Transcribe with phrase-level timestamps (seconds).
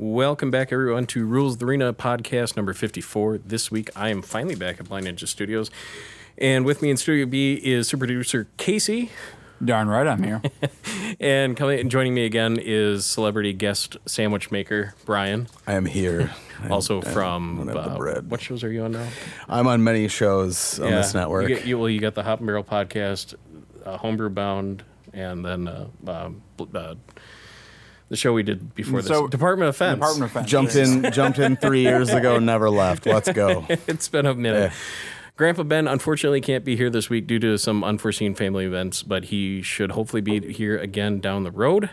[0.00, 3.38] Welcome back, everyone, to Rules of the Arena podcast number 54.
[3.38, 5.72] This week, I am finally back at Blind Ninja Studios.
[6.40, 9.10] And with me in Studio B is super producer Casey.
[9.64, 10.40] Darn right, I'm here.
[11.20, 15.48] And coming and joining me again is celebrity guest sandwich maker Brian.
[15.66, 16.30] I am here.
[16.70, 18.30] Also I- I from don't uh, bread.
[18.30, 19.08] what shows are you on now?
[19.48, 21.48] I'm on many shows on this network.
[21.48, 23.34] You, get, you, well, you got the Hop and Barrel podcast,
[23.84, 26.42] uh, Homebrew Bound, and then uh, um,
[26.74, 26.94] uh,
[28.08, 29.96] the show we did before this, So- Department of Defense.
[29.96, 30.50] Department of Defense.
[30.50, 33.06] jumped in, jumped in three years ago, never left.
[33.06, 33.66] Let's go.
[33.68, 34.72] it's been a minute.
[34.72, 34.78] Yeah.
[35.36, 39.26] Grandpa Ben unfortunately can't be here this week due to some unforeseen family events, but
[39.26, 41.90] he should hopefully be here again down the road.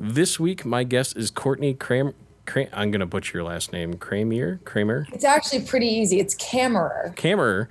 [0.00, 2.14] This week, my guest is Courtney Cram.
[2.44, 3.94] Cram I'm going to butcher your last name.
[3.94, 4.64] Kramier?
[4.64, 5.06] Kramer?
[5.12, 6.18] It's actually pretty easy.
[6.18, 7.12] It's Camera.
[7.14, 7.68] Kammerer.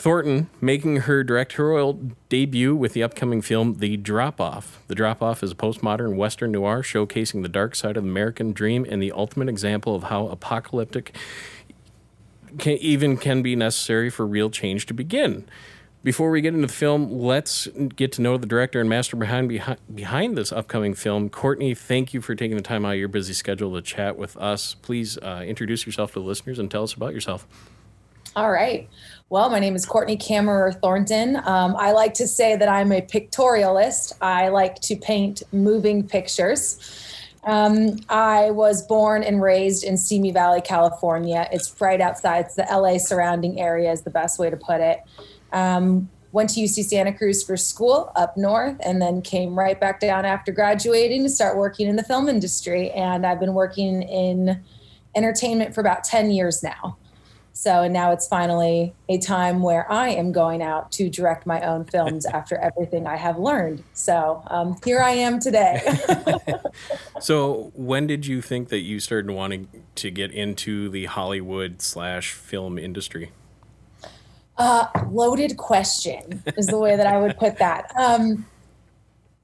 [0.00, 2.00] Thornton making her directorial
[2.30, 4.82] debut with the upcoming film The Drop Off.
[4.86, 8.52] The Drop Off is a postmodern Western noir showcasing the dark side of the American
[8.52, 11.14] dream and the ultimate example of how apocalyptic
[12.56, 15.44] can, even can be necessary for real change to begin.
[16.02, 19.50] Before we get into the film, let's get to know the director and master behind
[19.50, 21.28] behind, behind this upcoming film.
[21.28, 24.34] Courtney, thank you for taking the time out of your busy schedule to chat with
[24.38, 24.72] us.
[24.72, 27.46] Please uh, introduce yourself to the listeners and tell us about yourself.
[28.36, 28.88] All right.
[29.30, 31.36] Well, my name is Courtney Kammerer Thornton.
[31.36, 34.12] Um, I like to say that I'm a pictorialist.
[34.20, 36.80] I like to paint moving pictures.
[37.44, 41.48] Um, I was born and raised in Simi Valley, California.
[41.52, 42.46] It's right outside.
[42.46, 45.00] It's the LA surrounding area, is the best way to put it.
[45.52, 50.00] Um, went to UC Santa Cruz for school up north and then came right back
[50.00, 52.90] down after graduating to start working in the film industry.
[52.90, 54.60] And I've been working in
[55.14, 56.96] entertainment for about 10 years now.
[57.52, 61.60] So and now it's finally a time where I am going out to direct my
[61.62, 63.82] own films after everything I have learned.
[63.92, 65.82] So um, here I am today.
[67.20, 72.32] So, when did you think that you started wanting to get into the Hollywood slash
[72.32, 73.30] film industry?
[74.56, 77.92] Uh, loaded question is the way that I would put that.
[77.96, 78.46] Um,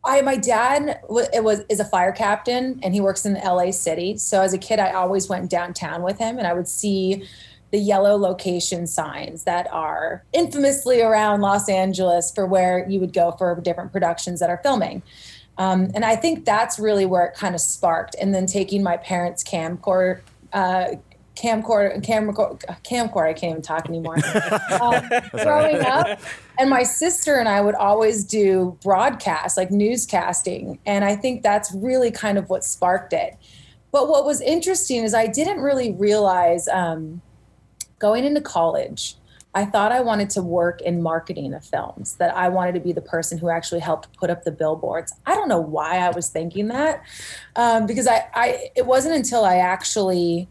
[0.05, 1.01] I my dad
[1.35, 4.17] it was is a fire captain and he works in LA City.
[4.17, 7.27] So as a kid, I always went downtown with him and I would see
[7.73, 13.33] the yellow location signs that are infamously around Los Angeles for where you would go
[13.33, 15.03] for different productions that are filming.
[15.59, 18.15] Um, and I think that's really where it kind of sparked.
[18.21, 20.21] And then taking my parents' camcorder,
[20.53, 20.97] uh,
[21.37, 24.17] camcorder, camcorder, camcorder, I can't even talk anymore.
[24.81, 26.21] um, growing up,
[26.59, 30.79] and my sister and I would always do broadcasts, like newscasting.
[30.87, 33.37] And I think that's really kind of what sparked it.
[33.93, 37.23] But what was interesting is I didn't really realize um,
[37.99, 39.17] going into college,
[39.55, 42.93] I thought I wanted to work in marketing of films, that I wanted to be
[42.93, 45.15] the person who actually helped put up the billboards.
[45.25, 47.03] I don't know why I was thinking that,
[47.57, 50.47] um, because I, I, it wasn't until I actually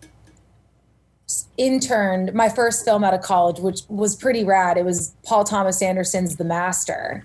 [1.57, 4.77] interned my first film out of college, which was pretty rad.
[4.77, 7.23] It was Paul Thomas Anderson's The Master.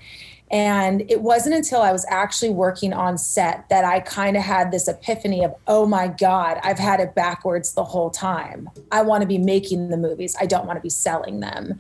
[0.51, 4.73] And it wasn't until I was actually working on set that I kind of had
[4.73, 8.69] this epiphany of, oh my God, I've had it backwards the whole time.
[8.91, 11.79] I want to be making the movies, I don't want to be selling them.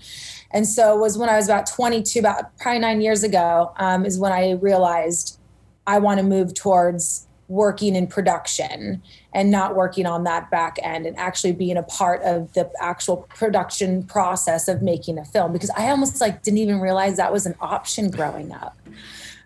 [0.53, 4.07] And so it was when I was about 22, about probably nine years ago, um,
[4.07, 5.39] is when I realized
[5.87, 9.03] I want to move towards working in production
[9.35, 13.29] and not working on that back end and actually being a part of the actual
[13.35, 17.47] production process of making a film because I almost like didn't even realize that was
[17.47, 18.79] an option growing up.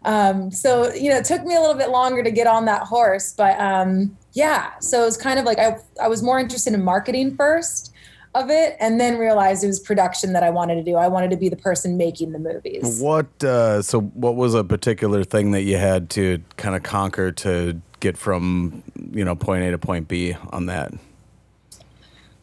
[0.05, 2.83] Um, so you know, it took me a little bit longer to get on that
[2.83, 4.79] horse, but um, yeah.
[4.81, 7.95] So it was kind of like I I was more interested in marketing first
[8.35, 10.97] of it, and then realized it was production that I wanted to do.
[10.97, 13.01] I wanted to be the person making the movies.
[13.01, 13.43] What?
[13.43, 17.81] Uh, so, what was a particular thing that you had to kind of conquer to
[18.05, 18.83] get from
[19.13, 20.93] you know point A to point B on that?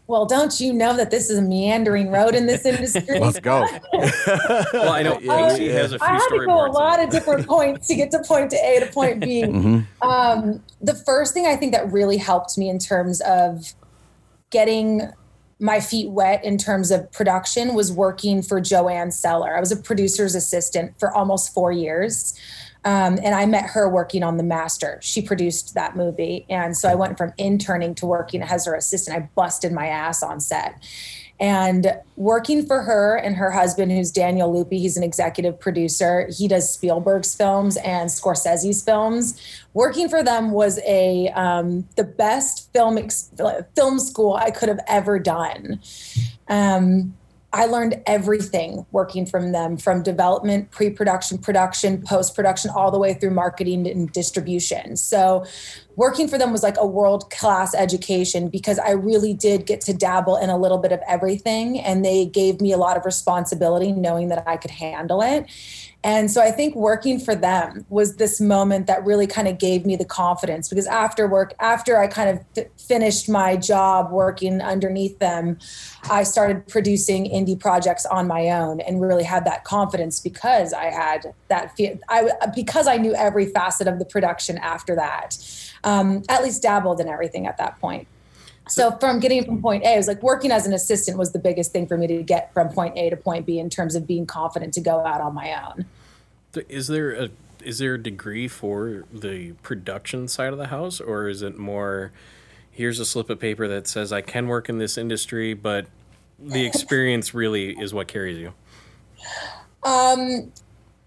[0.08, 3.20] Well, don't you know that this is a meandering road in this industry?
[3.20, 3.66] Let's go.
[4.74, 7.48] Well, I know Casey has a few I had to go a lot of different
[7.48, 9.44] points to get to point A to point B.
[9.44, 10.08] Mm-hmm.
[10.08, 13.74] Um, the first thing I think that really helped me in terms of
[14.50, 15.12] getting
[15.60, 19.56] my feet wet in terms of production was working for JoAnne Sellar.
[19.56, 22.38] I was a producer's assistant for almost four years.
[22.84, 24.98] Um, and I met her working on The Master.
[25.02, 26.46] She produced that movie.
[26.50, 29.18] And so I went from interning to working as her assistant.
[29.18, 30.82] I busted my ass on set.
[31.40, 36.30] And working for her and her husband, who's Daniel Lupi, he's an executive producer.
[36.30, 39.42] He does Spielberg's films and Scorsese's films.
[39.74, 43.32] Working for them was a um, the best film ex-
[43.76, 45.82] film school I could have ever done.
[46.48, 47.16] Um,
[47.54, 53.00] I learned everything working from them from development, pre production, production, post production, all the
[53.00, 54.96] way through marketing and distribution.
[54.96, 55.46] So,
[55.98, 59.94] working for them was like a world class education because I really did get to
[59.94, 61.80] dabble in a little bit of everything.
[61.80, 65.46] And they gave me a lot of responsibility knowing that I could handle it.
[66.04, 69.86] And so I think working for them was this moment that really kind of gave
[69.86, 75.20] me the confidence because after work, after I kind of finished my job working underneath
[75.20, 75.60] them,
[76.10, 80.86] I started producing indie projects on my own and really had that confidence because I
[80.86, 81.78] had that
[82.10, 85.38] I because I knew every facet of the production after that.
[85.84, 88.08] Um, at least dabbled in everything at that point.
[88.72, 91.40] So from getting from point A, it was like working as an assistant was the
[91.40, 94.08] biggest thing for me to get from point A to point B in terms of
[94.08, 95.86] being confident to go out on my own.
[96.70, 97.30] Is there a
[97.62, 102.14] is there a degree for the production side of the house, or is it more?
[102.72, 105.88] Here's a slip of paper that says I can work in this industry, but
[106.40, 108.54] the experience really is what carries you.
[109.84, 110.54] Um,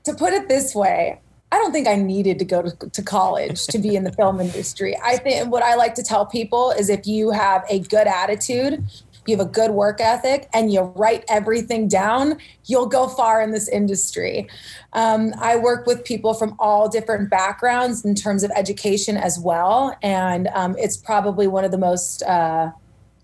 [0.04, 1.18] to put it this way,
[1.54, 4.40] I don't think I needed to go to, to college to be in the film
[4.40, 4.98] industry.
[5.00, 8.84] I think what I like to tell people is if you have a good attitude,
[9.24, 13.52] you have a good work ethic, and you write everything down, you'll go far in
[13.52, 14.48] this industry.
[14.94, 19.96] Um, I work with people from all different backgrounds in terms of education as well.
[20.02, 22.72] And um, it's probably one of the most uh,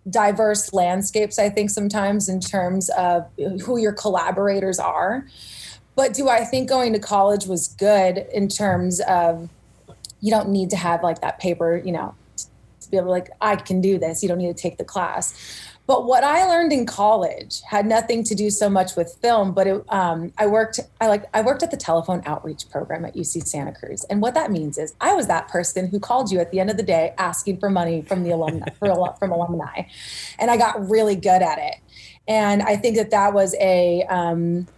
[0.08, 3.26] diverse landscapes, I think, sometimes in terms of
[3.60, 5.26] who your collaborators are.
[6.00, 9.50] But do I think going to college was good in terms of
[10.22, 13.28] you don't need to have like that paper, you know, to be able to like,
[13.42, 14.22] I can do this.
[14.22, 15.34] You don't need to take the class.
[15.86, 19.66] But what I learned in college had nothing to do so much with film, but
[19.66, 20.80] it, um, I worked.
[21.02, 24.32] I like I worked at the telephone outreach program at UC Santa Cruz, and what
[24.34, 26.82] that means is I was that person who called you at the end of the
[26.82, 29.82] day asking for money from the alumni from alumni,
[30.38, 31.74] and I got really good at it.
[32.28, 34.68] And I think that that was a um,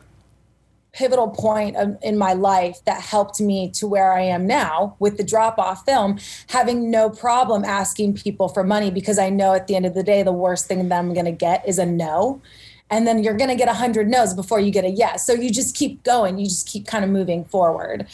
[0.93, 5.25] pivotal point in my life that helped me to where I am now with the
[5.25, 6.19] drop off film,
[6.49, 10.03] having no problem asking people for money because I know at the end of the
[10.03, 12.43] day, the worst thing that I'm going to get is a no.
[12.91, 15.27] And then you're going to get a hundred no's before you get a yes.
[15.27, 16.39] So you just keep going.
[16.39, 18.07] You just keep kind of moving forward.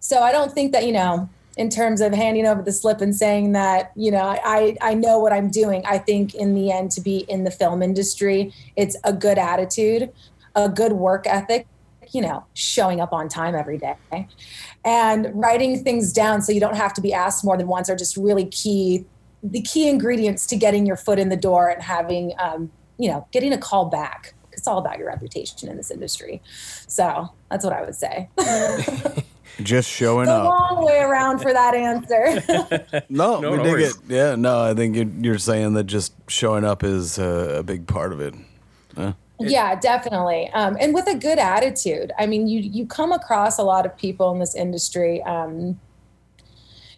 [0.00, 3.16] So I don't think that, you know, in terms of handing over the slip and
[3.16, 6.90] saying that you know I, I know what i'm doing i think in the end
[6.92, 10.12] to be in the film industry it's a good attitude
[10.54, 11.66] a good work ethic
[12.12, 13.94] you know, showing up on time every day
[14.84, 17.96] and writing things down so you don't have to be asked more than once are
[17.96, 19.04] just really key,
[19.42, 23.26] the key ingredients to getting your foot in the door and having, um, you know,
[23.32, 24.34] getting a call back.
[24.52, 26.40] It's all about your reputation in this industry.
[26.88, 28.28] So that's what I would say.
[29.62, 30.44] Just showing the up.
[30.50, 33.02] long way around for that answer.
[33.08, 33.96] no, No, we no dig worries.
[33.96, 34.02] it.
[34.08, 37.86] Yeah, no, I think you're, you're saying that just showing up is uh, a big
[37.86, 38.34] part of it.
[38.96, 39.14] Yeah.
[39.38, 43.62] Yeah definitely um, and with a good attitude i mean you you come across a
[43.62, 45.78] lot of people in this industry um,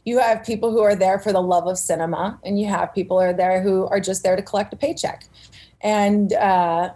[0.05, 3.19] you have people who are there for the love of cinema and you have people
[3.19, 5.25] who are there who are just there to collect a paycheck
[5.81, 6.91] and uh,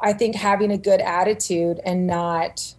[0.00, 2.74] i think having a good attitude and not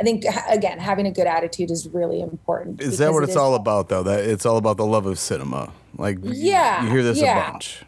[0.00, 3.36] i think again having a good attitude is really important Is that what it's is-
[3.36, 4.02] all about, though?
[4.02, 5.72] That it's all about the love of cinema.
[5.98, 7.48] Like, you- Yeah, you, hear this yeah.
[7.48, 7.82] a bunch.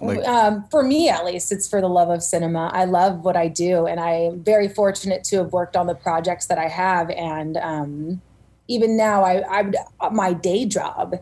[0.00, 2.70] Like, um, for me at least it's for the love of cinema.
[2.72, 6.46] I love what i do and i'm very fortunate to have worked on the projects
[6.46, 8.20] that i have and um,
[8.68, 11.16] even now I, I my day job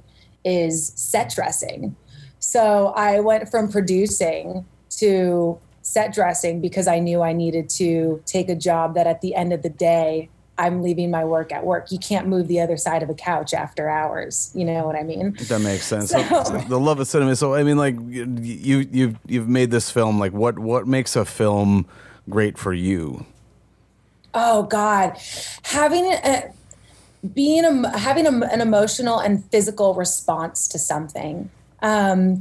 [0.44, 1.96] is set dressing.
[2.38, 4.66] So i went from producing
[4.98, 9.34] to set dressing because i knew i needed to take a job that at the
[9.34, 12.76] end of the day i'm leaving my work at work you can't move the other
[12.76, 16.10] side of a couch after hours you know what i mean That makes sense.
[16.10, 16.22] So-
[16.68, 17.34] the love of cinema.
[17.36, 20.18] So I mean, like you you've you've made this film.
[20.18, 21.86] Like what what makes a film
[22.28, 23.26] great for you?
[24.32, 25.16] Oh God,
[25.64, 26.50] having a,
[27.34, 31.50] being a, having a, an emotional and physical response to something.
[31.82, 32.40] Um,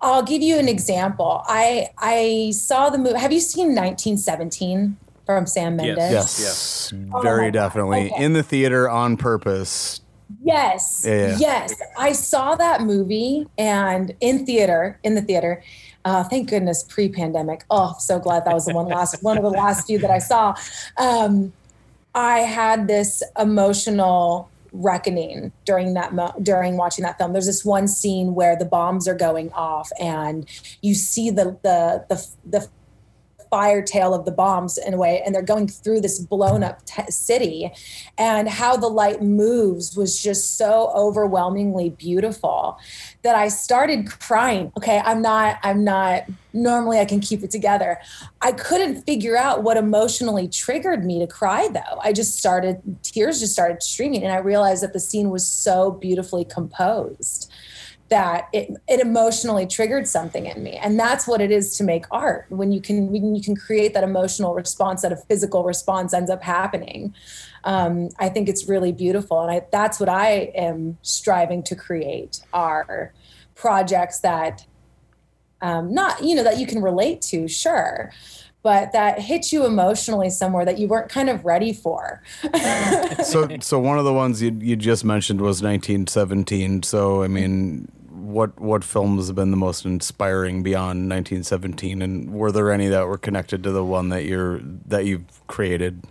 [0.00, 1.42] I'll give you an example.
[1.46, 3.18] I I saw the movie.
[3.18, 4.96] Have you seen 1917
[5.36, 5.96] from Sam Yes.
[5.98, 6.12] Mendes?
[6.12, 7.52] Yes, Oh my very God.
[7.54, 8.24] definitely Okay.
[8.24, 10.00] in the theater on purpose.
[10.42, 11.04] Yes.
[11.06, 11.36] Yeah, yeah.
[11.38, 11.74] Yes.
[11.98, 15.62] I saw that movie and in theater, in the theater.
[16.04, 17.64] Uh, thank goodness pre-pandemic.
[17.70, 20.18] Oh, so glad that was the one last one of the last few that I
[20.18, 20.54] saw.
[20.96, 21.52] Um,
[22.14, 27.32] I had this emotional reckoning during that mo- during watching that film.
[27.34, 30.46] There's this one scene where the bombs are going off and
[30.80, 32.68] you see the the the, the
[33.52, 36.82] fire tail of the bombs in a way, and they're going through this blown up
[36.86, 37.70] t- city,
[38.16, 42.78] and how the light moves was just so overwhelmingly beautiful
[43.20, 44.72] that I started crying.
[44.78, 46.22] Okay, I'm not, I'm not,
[46.54, 47.98] normally I can keep it together.
[48.40, 52.00] I couldn't figure out what emotionally triggered me to cry though.
[52.02, 55.90] I just started, tears just started streaming, and I realized that the scene was so
[55.90, 57.52] beautifully composed
[58.12, 62.04] that it, it emotionally triggered something in me and that's what it is to make
[62.10, 66.12] art when you can when you can create that emotional response that a physical response
[66.12, 67.14] ends up happening
[67.64, 72.40] um, i think it's really beautiful and I, that's what i am striving to create
[72.52, 73.14] are
[73.54, 74.66] projects that
[75.62, 78.12] um, not you know that you can relate to sure
[78.62, 82.22] but that hit you emotionally somewhere that you weren't kind of ready for.
[83.24, 86.84] so, so one of the ones you you just mentioned was 1917.
[86.84, 87.88] So, I mean,
[88.32, 93.06] what what films have been the most inspiring beyond 1917, and were there any that
[93.06, 96.02] were connected to the one that you're that you've created?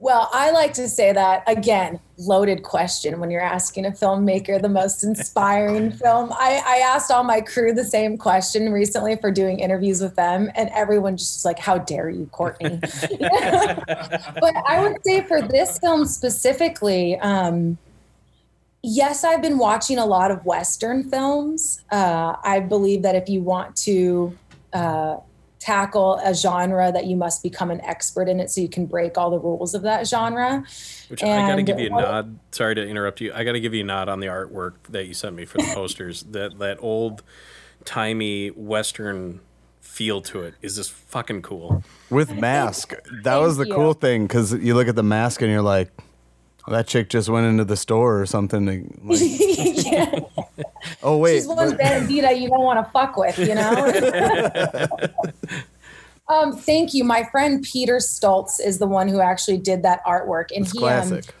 [0.00, 4.68] Well, I like to say that again, loaded question when you're asking a filmmaker the
[4.68, 6.32] most inspiring film.
[6.34, 10.52] I, I asked all my crew the same question recently for doing interviews with them,
[10.54, 12.78] and everyone just was like, How dare you, Courtney?
[12.80, 17.76] but I would say for this film specifically, um,
[18.82, 21.82] yes, I've been watching a lot of Western films.
[21.90, 24.36] Uh, I believe that if you want to
[24.72, 25.16] uh,
[25.58, 29.18] tackle a genre, that you must become an expert in it so you can break
[29.18, 30.64] all the rules of that genre.
[31.08, 32.38] Which and I got to give you a nod.
[32.52, 33.32] Sorry to interrupt you.
[33.32, 35.58] I got to give you a nod on the artwork that you sent me for
[35.58, 36.22] the posters.
[36.30, 37.22] that that old
[37.84, 39.40] timey Western
[39.80, 41.82] feel to it is just fucking cool.
[42.10, 42.94] With mask,
[43.24, 43.74] that was the you.
[43.74, 45.90] cool thing because you look at the mask and you're like
[46.68, 48.66] that chick just went into the store or something.
[48.66, 48.72] To,
[49.04, 49.20] like,
[49.86, 50.20] yeah.
[51.02, 53.90] Oh wait, she's one bandita you don't want to fuck with, you know.
[56.28, 57.04] um, thank you.
[57.04, 60.78] My friend Peter Stoltz is the one who actually did that artwork, and That's he
[60.78, 61.28] um, classic.
[61.28, 61.37] Um,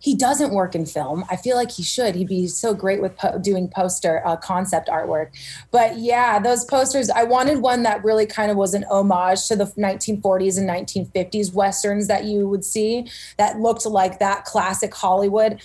[0.00, 1.24] he doesn't work in film.
[1.30, 2.14] I feel like he should.
[2.14, 5.28] He'd be so great with po- doing poster uh, concept artwork.
[5.70, 9.56] But yeah, those posters, I wanted one that really kind of was an homage to
[9.56, 15.60] the 1940s and 1950s westerns that you would see that looked like that classic Hollywood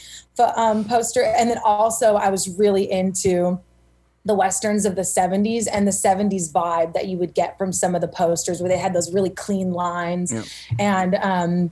[0.57, 1.23] um, poster.
[1.23, 3.59] And then also, I was really into
[4.25, 7.93] the westerns of the 70s and the 70s vibe that you would get from some
[7.95, 10.43] of the posters where they had those really clean lines yeah.
[10.79, 11.71] and um,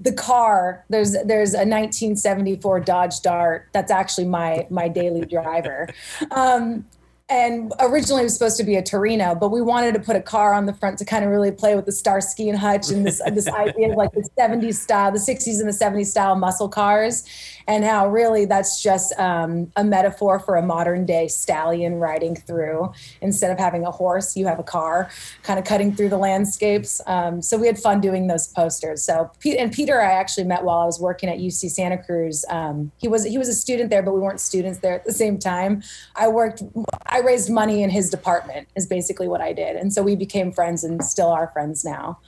[0.00, 5.88] the car there's there's a 1974 dodge dart that's actually my my daily driver.
[6.30, 6.86] Um,
[7.30, 10.20] and originally it was supposed to be a Torino, but we wanted to put a
[10.20, 13.06] car on the front to kind of really play with the Starsky and Hutch and
[13.06, 16.68] this this idea of like the 70s style, the 60s and the 70s style muscle
[16.68, 17.24] cars,
[17.68, 22.92] and how really that's just um, a metaphor for a modern day stallion riding through.
[23.20, 25.08] Instead of having a horse, you have a car,
[25.44, 27.00] kind of cutting through the landscapes.
[27.06, 29.04] Um, so we had fun doing those posters.
[29.04, 32.44] So and Peter, I actually met while I was working at UC Santa Cruz.
[32.48, 35.12] Um, he was he was a student there, but we weren't students there at the
[35.12, 35.84] same time.
[36.16, 36.64] I worked.
[37.06, 39.76] I I raised money in his department is basically what I did.
[39.76, 42.18] And so we became friends and still are friends now.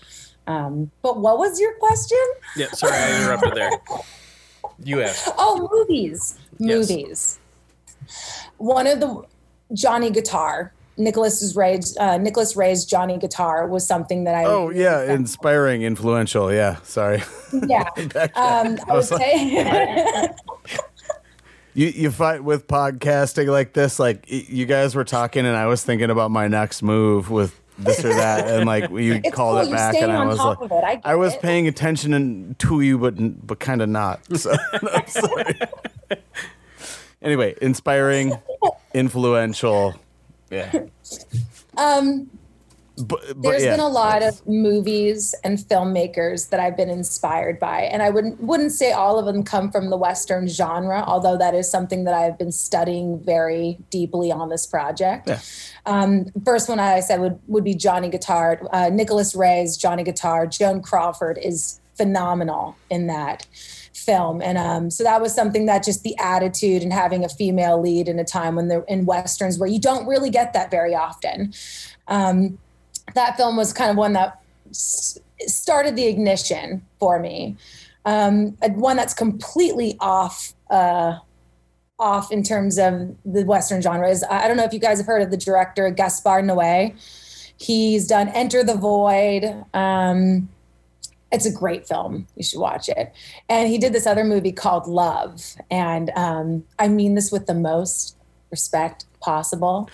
[0.46, 2.18] Um, but what was your question?
[2.56, 3.70] Yeah, sorry, I interrupted there.
[4.84, 5.28] You asked.
[5.38, 6.38] Oh, movies.
[6.58, 6.90] Yes.
[6.90, 7.38] Movies.
[8.58, 9.22] One of the
[9.72, 10.72] Johnny Guitar.
[10.98, 14.44] Nicholas Ray's uh, Nicholas Ray's Johnny Guitar was something that I.
[14.44, 16.52] Oh yeah, inspiring, influential.
[16.52, 17.22] Yeah, sorry.
[17.66, 17.88] Yeah,
[18.36, 20.28] um, I would say.
[21.74, 25.84] you you fight with podcasting like this like you guys were talking and i was
[25.84, 29.72] thinking about my next move with this or that and like you it's called cool.
[29.72, 31.42] it back and i was like I, I, was it.
[31.42, 34.54] paying attention to you but but kind of not so
[37.22, 38.34] anyway inspiring
[38.94, 39.94] influential
[40.50, 40.70] yeah
[41.76, 42.30] um
[43.02, 43.72] but, but There's yeah.
[43.72, 48.40] been a lot of movies and filmmakers that I've been inspired by, and I wouldn't
[48.40, 52.14] wouldn't say all of them come from the Western genre, although that is something that
[52.14, 55.28] I've been studying very deeply on this project.
[55.28, 55.40] Yeah.
[55.86, 60.46] Um, first one I said would would be Johnny Guitar, uh, Nicholas Ray's Johnny Guitar.
[60.46, 63.46] Joan Crawford is phenomenal in that
[63.92, 67.80] film and um, so that was something that just the attitude and having a female
[67.80, 70.94] lead in a time when they're in westerns where you don't really get that very
[70.94, 71.52] often
[72.08, 72.58] um,
[73.14, 74.40] that film was kind of one that
[74.70, 77.56] s- started the ignition for me.
[78.04, 81.18] Um, one that's completely off uh,
[81.98, 84.24] off in terms of the Western genres.
[84.28, 86.94] I don't know if you guys have heard of the director Gaspar Noé.
[87.58, 89.64] He's done Enter the Void.
[89.72, 90.48] Um,
[91.30, 92.26] it's a great film.
[92.36, 93.12] You should watch it.
[93.48, 95.54] And he did this other movie called Love.
[95.70, 98.16] And um, I mean this with the most
[98.50, 99.88] respect possible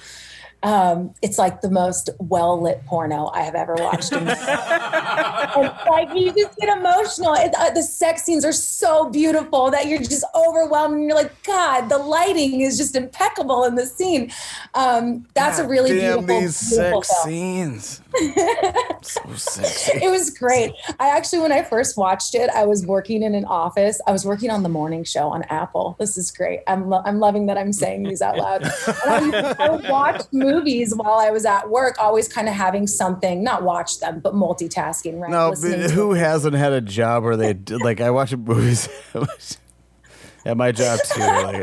[0.63, 4.13] um, it's like the most well lit porno I have ever watched.
[4.13, 7.35] and like you just get emotional.
[7.35, 11.43] It, uh, the sex scenes are so beautiful that you're just overwhelmed, and you're like,
[11.45, 14.33] God, the lighting is just impeccable in the scene.
[14.75, 17.29] Um, that's God a really damn beautiful, these beautiful sex film.
[17.29, 18.03] scenes.
[19.03, 19.99] So sexy.
[20.03, 20.73] It was great.
[20.99, 24.01] I actually, when I first watched it, I was working in an office.
[24.07, 25.97] I was working on the morning show on Apple.
[25.99, 26.61] This is great.
[26.67, 28.63] I'm lo- I'm loving that I'm saying these out loud.
[28.87, 33.43] I, I would watch movies while I was at work, always kind of having something,
[33.43, 35.31] not watch them, but multitasking, right?
[35.31, 38.89] No, but who hasn't had a job where they like I watch movies
[40.49, 41.21] at my job too.
[41.21, 41.55] Like,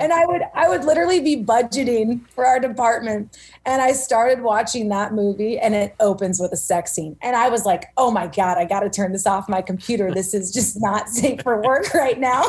[0.00, 4.88] and I would I would literally be budgeting for our department, and I started watching
[4.88, 8.28] that movie, and it opens with a sex scene, and I was like, oh my
[8.28, 10.10] god, I got to turn this off my computer.
[10.10, 12.44] This is just not safe for work right now.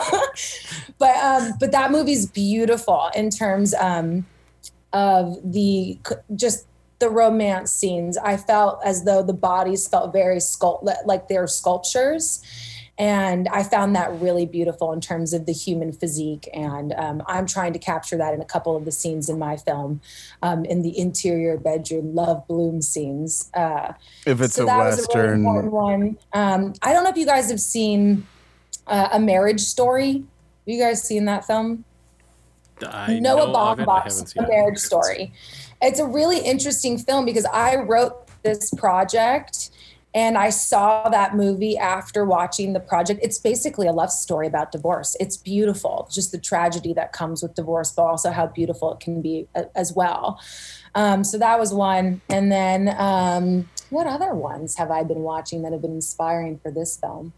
[0.98, 4.26] but um, but that movie's beautiful in terms um,
[4.94, 6.00] of the
[6.36, 6.68] just
[7.00, 8.18] the romance scenes.
[8.18, 12.42] I felt as though the bodies felt very sculpt like they're sculptures
[12.98, 16.50] and I found that really beautiful in terms of the human physique.
[16.54, 19.56] And um, I'm trying to capture that in a couple of the scenes in my
[19.56, 20.02] film,
[20.42, 23.52] um, in the interior bedroom love bloom scenes.
[23.54, 23.94] Uh,
[24.26, 27.52] if it's so a western a really one, um, I don't know if you guys
[27.52, 28.26] have seen
[28.88, 30.14] uh, a Marriage Story.
[30.14, 30.26] Have
[30.66, 31.84] you guys seen that film?
[32.82, 35.32] I Noah Baumbach's A Marriage Story.
[35.82, 39.70] It's a really interesting film because I wrote this project
[40.14, 43.20] and I saw that movie after watching the project.
[43.22, 45.16] It's basically a love story about divorce.
[45.20, 49.22] It's beautiful, just the tragedy that comes with divorce, but also how beautiful it can
[49.22, 50.40] be as well.
[50.96, 52.22] Um, so that was one.
[52.30, 56.72] And then um, what other ones have I been watching that have been inspiring for
[56.72, 57.34] this film?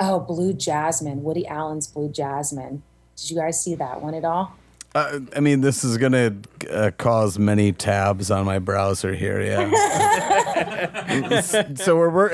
[0.00, 2.82] Oh, Blue Jasmine, Woody Allen's Blue Jasmine.
[3.16, 4.56] Did you guys see that one at all?
[4.98, 6.34] Uh, I mean, this is going to
[6.72, 9.40] uh, cause many tabs on my browser here.
[9.40, 9.70] Yeah.
[11.76, 12.30] so we're, we're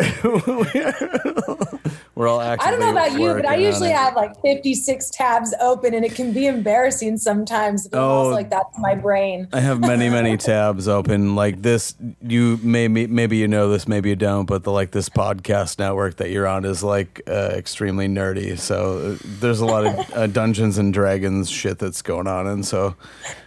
[2.15, 5.95] we're all I don't know about you, but I usually have like 56 tabs open,
[5.95, 7.89] and it can be embarrassing sometimes.
[7.89, 9.49] But oh, like that's my brain.
[9.53, 11.35] I have many many tabs open.
[11.35, 15.09] Like this, you maybe maybe you know this, maybe you don't, but the like this
[15.09, 18.57] podcast network that you're on is like uh, extremely nerdy.
[18.59, 22.65] So uh, there's a lot of uh, Dungeons and Dragons shit that's going on, and
[22.65, 22.95] so.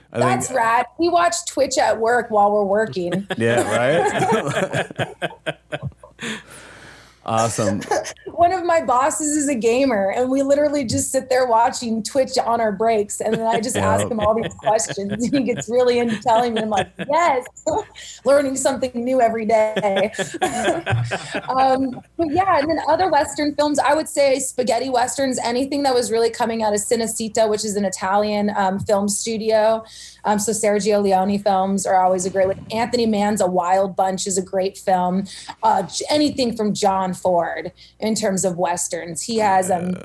[0.09, 0.85] I That's think, rad.
[0.97, 3.27] We watch Twitch at work while we're working.
[3.37, 5.15] Yeah, right.
[7.27, 7.81] Awesome.
[8.27, 12.37] One of my bosses is a gamer, and we literally just sit there watching Twitch
[12.37, 13.19] on our breaks.
[13.19, 15.11] And then I just ask him all these questions.
[15.11, 17.45] And he gets really into telling me, I'm like, yes,
[18.25, 19.73] learning something new every day.
[21.49, 25.93] um, but yeah, and then other Western films, I would say spaghetti Westerns, anything that
[25.93, 29.83] was really coming out of Cinecittà, which is an Italian um, film studio.
[30.25, 32.65] Um, so Sergio Leone films are always a great one.
[32.71, 35.25] Anthony Mann's A Wild Bunch is a great film.
[35.63, 39.21] Uh, anything from John Ford in terms of westerns.
[39.21, 39.95] He has um,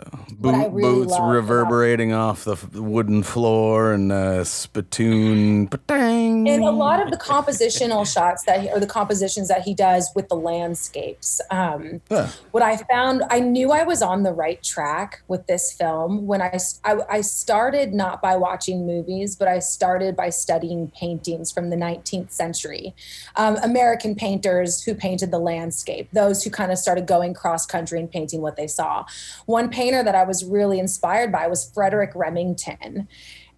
[0.42, 5.68] Boot, really boots reverberating off the wooden floor and uh, spittoon.
[5.88, 10.10] And a lot of the compositional shots that he, or the compositions that he does
[10.16, 11.40] with the landscapes.
[11.50, 12.26] Um, huh.
[12.50, 16.42] What I found, I knew I was on the right track with this film when
[16.42, 21.52] I, I, I started not by watching movies, but I started started by studying paintings
[21.52, 22.92] from the 19th century.
[23.36, 28.00] Um, American painters who painted the landscape, those who kind of started going cross country
[28.00, 29.04] and painting what they saw.
[29.46, 33.06] One painter that I was really inspired by was Frederic Remington.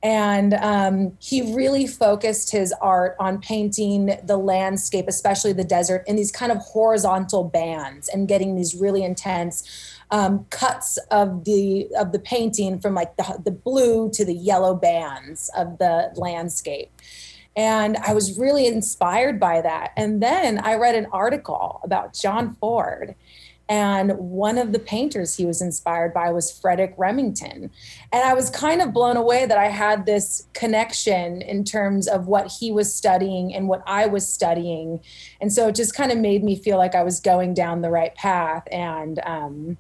[0.03, 6.17] And um, he really focused his art on painting the landscape, especially the desert, in
[6.17, 12.13] these kind of horizontal bands and getting these really intense um, cuts of the of
[12.13, 16.91] the painting from like the, the blue to the yellow bands of the landscape
[17.57, 22.55] and i was really inspired by that and then i read an article about john
[22.61, 23.15] ford
[23.69, 27.71] and one of the painters he was inspired by was Frederic Remington.
[28.13, 32.27] And I was kind of blown away that I had this connection in terms of
[32.27, 35.01] what he was studying and what I was studying.
[35.41, 37.91] And so it just kind of made me feel like I was going down the
[37.91, 38.65] right path.
[38.71, 39.79] And um,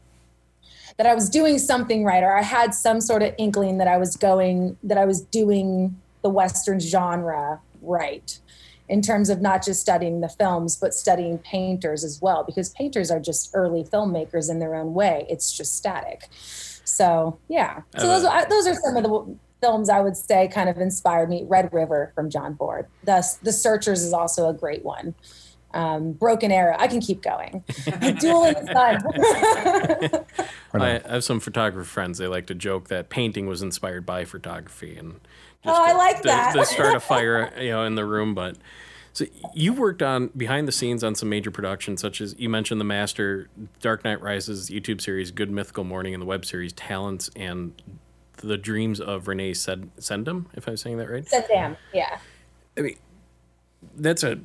[0.96, 3.96] that I was doing something right, or I had some sort of inkling that I
[3.96, 8.38] was going, that I was doing the Western genre right
[8.88, 13.10] in terms of not just studying the films, but studying painters as well, because painters
[13.10, 15.26] are just early filmmakers in their own way.
[15.28, 16.28] It's just static.
[16.84, 20.68] So yeah, so those are, those are some of the films I would say kind
[20.68, 21.44] of inspired me.
[21.46, 22.86] Red River from John Ford.
[23.04, 25.14] The The Searchers is also a great one.
[25.74, 26.76] Um, Broken Arrow.
[26.78, 27.64] I can keep going.
[28.20, 30.24] Duel in the
[30.72, 30.82] Sun.
[30.82, 32.18] I have some photographer friends.
[32.18, 35.20] They like to joke that painting was inspired by photography, and
[35.64, 36.54] oh, I like to, that.
[36.54, 38.34] to start a fire, you know, in the room.
[38.34, 38.56] But
[39.12, 42.80] so you worked on behind the scenes on some major productions, such as you mentioned
[42.80, 43.48] the Master,
[43.80, 47.74] Dark Knight Rises, YouTube series Good Mythical Morning, and the web series Talents and
[48.36, 51.24] the Dreams of Renee Sed- Sendam, if I'm saying that right.
[51.24, 52.18] Sendam, yeah.
[52.76, 52.96] I mean,
[53.96, 54.40] that's a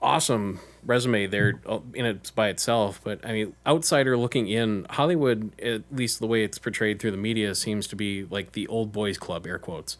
[0.00, 3.00] awesome resume there uh, in it by itself.
[3.02, 7.16] But I mean, outsider looking in, Hollywood, at least the way it's portrayed through the
[7.16, 9.96] media, seems to be like the old boys club, air quotes.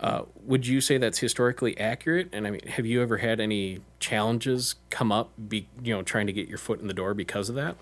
[0.00, 2.28] Uh, would you say that's historically accurate?
[2.32, 6.26] And I mean, have you ever had any challenges come up, be you know, trying
[6.26, 7.76] to get your foot in the door because of that?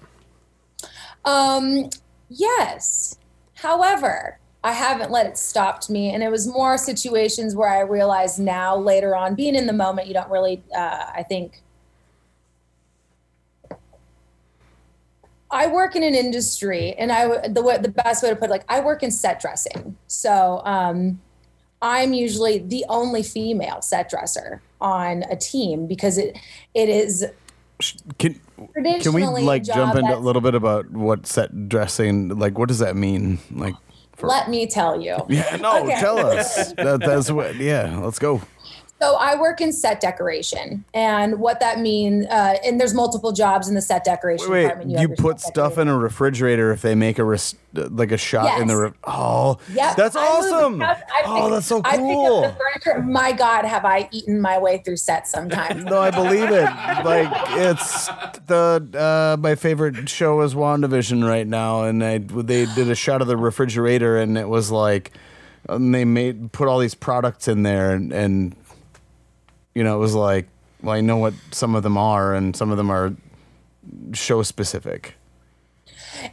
[1.24, 1.90] Um,
[2.28, 3.18] yes.
[3.54, 6.10] However, I haven't let it stop me.
[6.10, 10.06] And it was more situations where I realized now, later on, being in the moment,
[10.06, 11.62] you don't really, uh, I think,
[15.52, 18.50] I work in an industry, and I the way, the best way to put it,
[18.50, 19.96] like I work in set dressing.
[20.06, 21.20] So um,
[21.82, 26.38] I'm usually the only female set dresser on a team because it
[26.74, 27.26] it is.
[28.18, 28.40] Can
[29.00, 32.56] can we like jump into a little bit about what set dressing like?
[32.56, 33.38] What does that mean?
[33.50, 33.74] Like,
[34.16, 35.16] for, let me tell you.
[35.28, 36.00] Yeah, no, okay.
[36.00, 36.72] tell us.
[36.76, 37.56] That, that's what.
[37.56, 38.40] Yeah, let's go.
[39.02, 43.68] So I work in set decoration, and what that means, uh, and there's multiple jobs
[43.68, 44.90] in the set decoration wait, department.
[44.92, 48.44] You, you put stuff in a refrigerator if they make a res- like a shot
[48.44, 48.60] yes.
[48.60, 48.76] in the.
[48.76, 50.80] Re- oh, yeah, that's awesome!
[50.80, 52.56] I oh, that's so cool.
[53.02, 55.82] My God, have I eaten my way through sets sometimes?
[55.84, 56.70] no, I believe it.
[57.04, 58.06] Like it's
[58.46, 63.20] the uh, my favorite show is WandaVision right now, and I they did a shot
[63.20, 65.10] of the refrigerator, and it was like.
[65.68, 68.56] And they made put all these products in there and, and
[69.74, 70.48] you know, it was like,
[70.82, 73.14] well, I know what some of them are, and some of them are
[74.12, 75.14] show specific.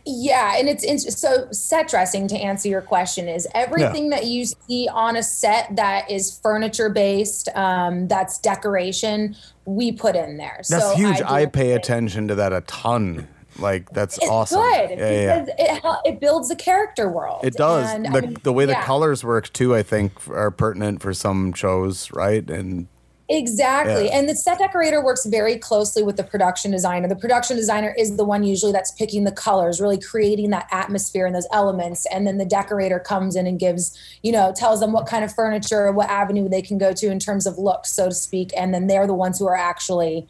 [0.05, 4.17] Yeah, and it's, so set dressing to answer your question is everything yeah.
[4.19, 10.15] that you see on a set that is furniture based, um, that's decoration, we put
[10.15, 10.61] in there.
[10.69, 11.21] That's so huge.
[11.21, 13.27] I, I pay attention to that a ton.
[13.57, 14.61] Like that's it's awesome.
[14.61, 15.95] Good yeah, because yeah.
[16.05, 17.43] it it builds the character world.
[17.43, 17.89] It does.
[17.89, 21.13] And, the, I mean, the way the colors work too, I think, are pertinent for
[21.13, 22.47] some shows, right?
[22.49, 22.87] And
[23.29, 24.05] Exactly.
[24.05, 24.17] Yeah.
[24.17, 27.07] And the set decorator works very closely with the production designer.
[27.07, 31.27] The production designer is the one usually that's picking the colors, really creating that atmosphere
[31.27, 32.07] and those elements.
[32.11, 35.33] And then the decorator comes in and gives, you know, tells them what kind of
[35.33, 38.51] furniture, what avenue they can go to in terms of looks, so to speak.
[38.57, 40.27] And then they're the ones who are actually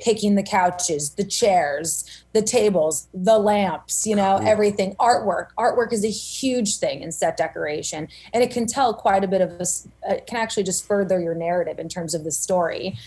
[0.00, 4.94] picking the couches, the chairs, the tables, the lamps, you know, everything.
[4.96, 5.48] Artwork.
[5.58, 9.40] Artwork is a huge thing in set decoration, and it can tell quite a bit
[9.40, 9.66] of a,
[10.12, 12.98] it can actually just further your narrative in terms of the story.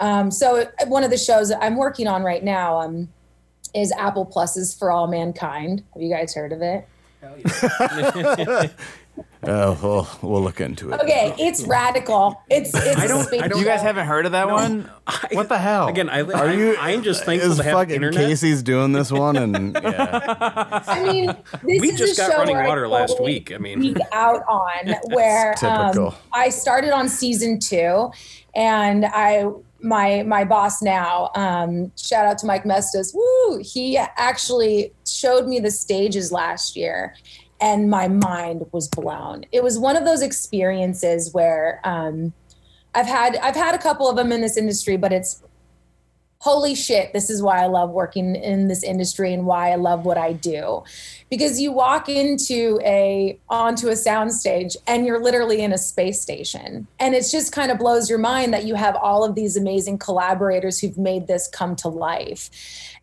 [0.00, 3.08] Um, so, one of the shows that I'm working on right now um,
[3.74, 5.84] is Apple Pluses for All Mankind.
[5.94, 6.88] Have you guys heard of it?
[7.22, 8.68] Yeah.
[9.42, 11.00] Uh, we'll, we'll look into it.
[11.00, 12.42] Okay, it's radical.
[12.50, 12.98] It's it's.
[12.98, 14.54] I don't, I don't you guys haven't heard of that no.
[14.54, 14.90] one?
[15.06, 15.88] I, what the hell?
[15.88, 16.76] Again, I, are you?
[16.78, 18.26] I'm just thankful is to have fucking internet.
[18.26, 20.82] Casey's doing this one, and yeah.
[20.86, 23.50] I mean, we just got running water last week.
[23.52, 28.10] I mean, week out on where um, I started on season two,
[28.54, 29.46] and I
[29.82, 35.58] my my boss now um, shout out to mike mestas woo he actually showed me
[35.58, 37.14] the stages last year
[37.60, 39.44] and my mind was blown.
[39.52, 42.32] It was one of those experiences where um,
[42.94, 45.42] I've had I've had a couple of them in this industry, but it's
[46.40, 50.06] holy shit, this is why I love working in this industry and why I love
[50.06, 50.82] what I do.
[51.28, 56.86] Because you walk into a onto a soundstage and you're literally in a space station.
[56.98, 59.98] And it just kind of blows your mind that you have all of these amazing
[59.98, 62.48] collaborators who've made this come to life.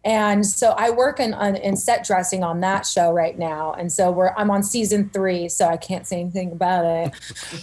[0.03, 3.73] And so I work in, in set dressing on that show right now.
[3.73, 7.13] And so we're I'm on season three, so I can't say anything about it.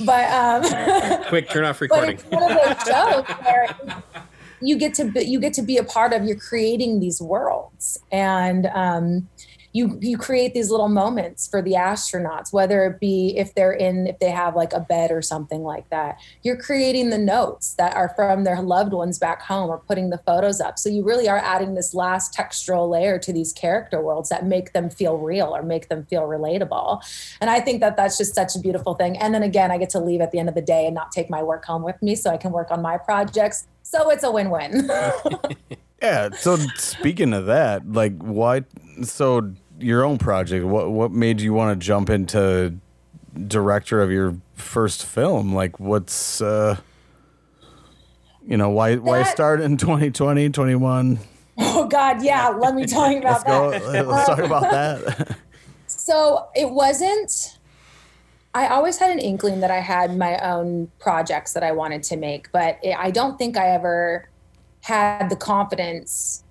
[0.05, 2.21] But um quick turn off recording.
[4.61, 7.99] You get to be, you get to be a part of you're creating these worlds.
[8.11, 9.29] And um,
[9.75, 14.07] you you create these little moments for the astronauts whether it be if they're in
[14.07, 16.19] if they have like a bed or something like that.
[16.43, 20.19] You're creating the notes that are from their loved ones back home or putting the
[20.19, 20.79] photos up.
[20.79, 24.73] So you really are adding this last textural layer to these character worlds that make
[24.73, 27.03] them feel real or make them feel relatable.
[27.41, 29.19] And i think that that's just such a beautiful thing.
[29.19, 31.11] And then again i get to leave at the end of the day and not
[31.11, 34.25] take my work home with me so i can work on my projects so it's
[34.25, 34.91] a win-win.
[36.03, 36.31] yeah.
[36.31, 38.65] So speaking of that, like, why?
[39.03, 40.65] So your own project.
[40.65, 42.75] What what made you want to jump into
[43.47, 45.55] director of your first film?
[45.55, 46.79] Like, what's uh
[48.47, 51.19] You know, why why start in 2020, 21?
[51.59, 52.49] Oh God, yeah.
[52.49, 54.05] Let me tell you about let's that.
[54.05, 55.39] Go, let's talk about that.
[55.87, 57.54] so it wasn't.
[58.55, 62.17] I always had an inkling that I had my own projects that I wanted to
[62.17, 64.29] make, but it, I don't think I ever
[64.83, 66.45] had the confidence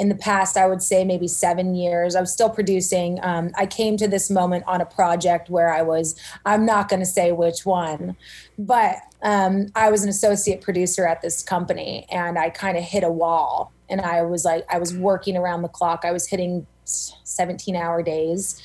[0.00, 2.16] in the past, I would say maybe seven years.
[2.16, 3.18] I was still producing.
[3.22, 7.00] Um, I came to this moment on a project where I was, I'm not going
[7.00, 8.16] to say which one,
[8.58, 13.04] but um, I was an associate producer at this company and I kind of hit
[13.04, 13.72] a wall.
[13.90, 16.04] And I was like, I was working around the clock.
[16.04, 18.58] I was hitting 17 hour days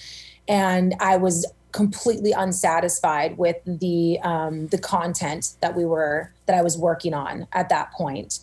[0.48, 6.62] and I was completely unsatisfied with the um, the content that we were that I
[6.62, 8.40] was working on at that point.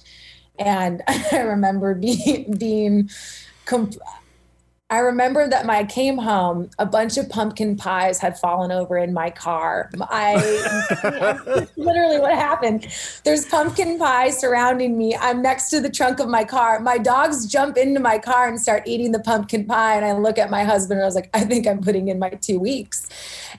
[0.59, 3.09] And I remember being being
[3.65, 3.97] comp-
[4.93, 8.99] I remember that when I came home, a bunch of pumpkin pies had fallen over
[8.99, 9.89] in my car.
[10.03, 10.35] I
[11.77, 12.87] literally what happened.
[13.25, 15.17] There's pumpkin pie surrounding me.
[15.17, 16.79] I'm next to the trunk of my car.
[16.79, 19.97] My dogs jump into my car and start eating the pumpkin pie.
[19.97, 22.19] And I look at my husband and I was like, I think I'm putting in
[22.19, 23.09] my two weeks.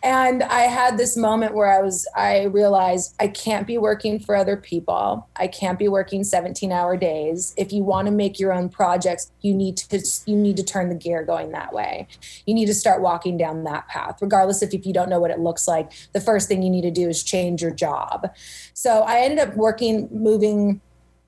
[0.04, 4.36] And I had this moment where I was, I realized I can't be working for
[4.36, 5.28] other people.
[5.36, 7.56] I can't be working 17 hour days.
[7.58, 10.89] If you want to make your own projects, you need to, you need to turn
[10.89, 12.07] the gear going that way.
[12.45, 15.31] You need to start walking down that path, regardless if, if you don't know what
[15.31, 15.91] it looks like.
[16.13, 18.29] The first thing you need to do is change your job.
[18.73, 20.81] So I ended up working, moving,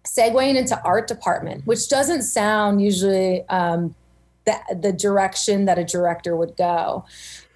[0.06, 3.96] segueing into art department, which doesn't sound usually um,
[4.46, 7.06] the, the direction that a director would go.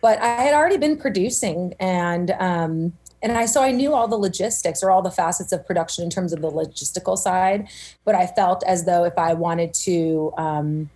[0.02, 4.17] But I had already been producing and um, and I so I knew all the
[4.17, 7.67] logistics or all the facets of production in terms of the logistical side,
[8.06, 10.89] but I felt as though if I wanted to um,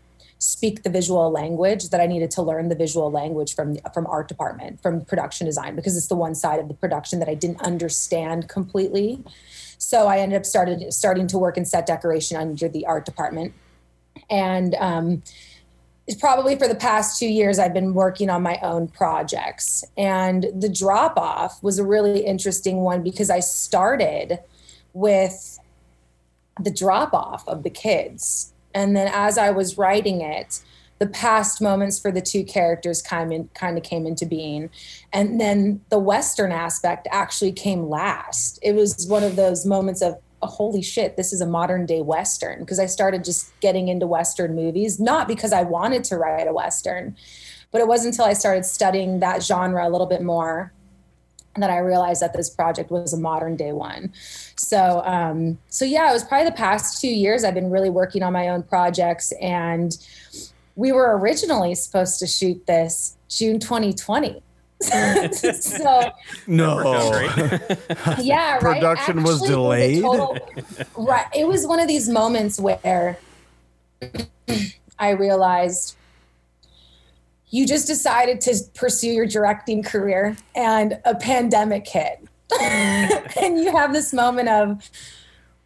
[0.44, 4.28] speak the visual language that I needed to learn the visual language from from art
[4.28, 7.62] department from production design because it's the one side of the production that I didn't
[7.62, 9.24] understand completely.
[9.78, 13.54] So I ended up started starting to work in set decoration under the art department,
[14.30, 15.24] and um,
[16.08, 19.86] it's probably for the past two years I've been working on my own projects.
[19.98, 24.40] And the drop off was a really interesting one because I started
[24.92, 25.60] with
[26.62, 30.62] the drop off of the kids and then as I was writing it,
[31.00, 34.70] the past moments for the two characters kind of, kind of came into being.
[35.12, 38.60] And then the Western aspect actually came last.
[38.62, 42.02] It was one of those moments of, oh, holy shit, this is a modern day
[42.02, 42.60] Western.
[42.60, 46.54] Because I started just getting into Western movies, not because I wanted to write a
[46.54, 47.18] Western,
[47.72, 50.72] but it wasn't until I started studying that genre a little bit more
[51.56, 54.12] that I realized that this project was a modern day one.
[54.56, 58.24] So, um, so yeah, it was probably the past two years I've been really working
[58.24, 59.96] on my own projects, and
[60.76, 64.42] we were originally supposed to shoot this June 2020.
[64.82, 66.12] so
[66.46, 66.82] no,
[68.20, 68.60] yeah, right.
[68.60, 70.02] Production Actually, was delayed.
[70.02, 70.38] Total,
[70.98, 73.18] right, it was one of these moments where
[75.00, 75.96] I realized
[77.54, 82.28] you just decided to pursue your directing career and a pandemic hit.
[82.60, 84.90] and you have this moment of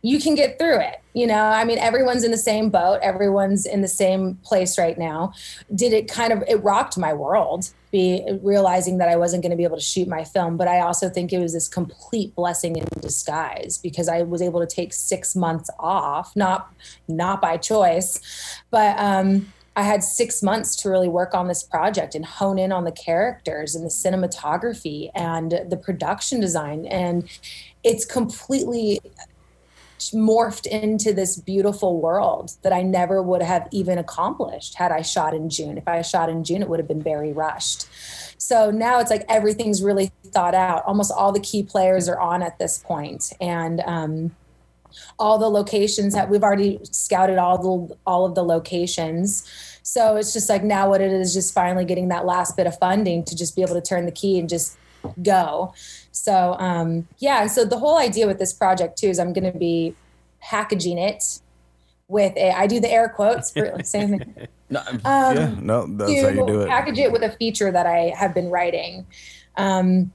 [0.01, 1.01] you can get through it.
[1.13, 4.97] You know, I mean, everyone's in the same boat, everyone's in the same place right
[4.97, 5.31] now.
[5.73, 9.57] Did it kind of it rocked my world, be realizing that I wasn't going to
[9.57, 12.75] be able to shoot my film, but I also think it was this complete blessing
[12.75, 16.69] in disguise because I was able to take 6 months off, not
[17.07, 18.19] not by choice,
[18.71, 22.71] but um I had six months to really work on this project and hone in
[22.71, 26.87] on the characters and the cinematography and the production design.
[26.87, 27.29] And
[27.83, 28.99] it's completely
[29.99, 35.35] morphed into this beautiful world that I never would have even accomplished had I shot
[35.35, 35.77] in June.
[35.77, 37.87] If I shot in June, it would have been very rushed.
[38.39, 40.85] So now it's like everything's really thought out.
[40.85, 44.35] Almost all the key players are on at this point, and um,
[45.19, 49.49] all the locations that we've already scouted all the all of the locations.
[49.83, 52.77] So it's just like now what it is just finally getting that last bit of
[52.77, 54.77] funding to just be able to turn the key and just
[55.23, 55.73] go.
[56.11, 59.51] So um yeah and so the whole idea with this project too is i'm going
[59.51, 59.95] to be
[60.41, 61.39] packaging it
[62.07, 66.21] with a i do the air quotes for same thing no, um, yeah, no that's
[66.21, 66.67] how you do it.
[66.69, 69.05] package it with a feature that i have been writing
[69.57, 70.11] um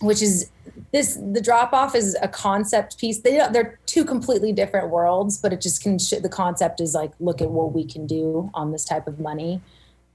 [0.00, 0.50] which is
[0.92, 3.20] this the drop off is a concept piece.
[3.20, 7.40] They they're two completely different worlds but it just can the concept is like look
[7.40, 9.60] at what we can do on this type of money.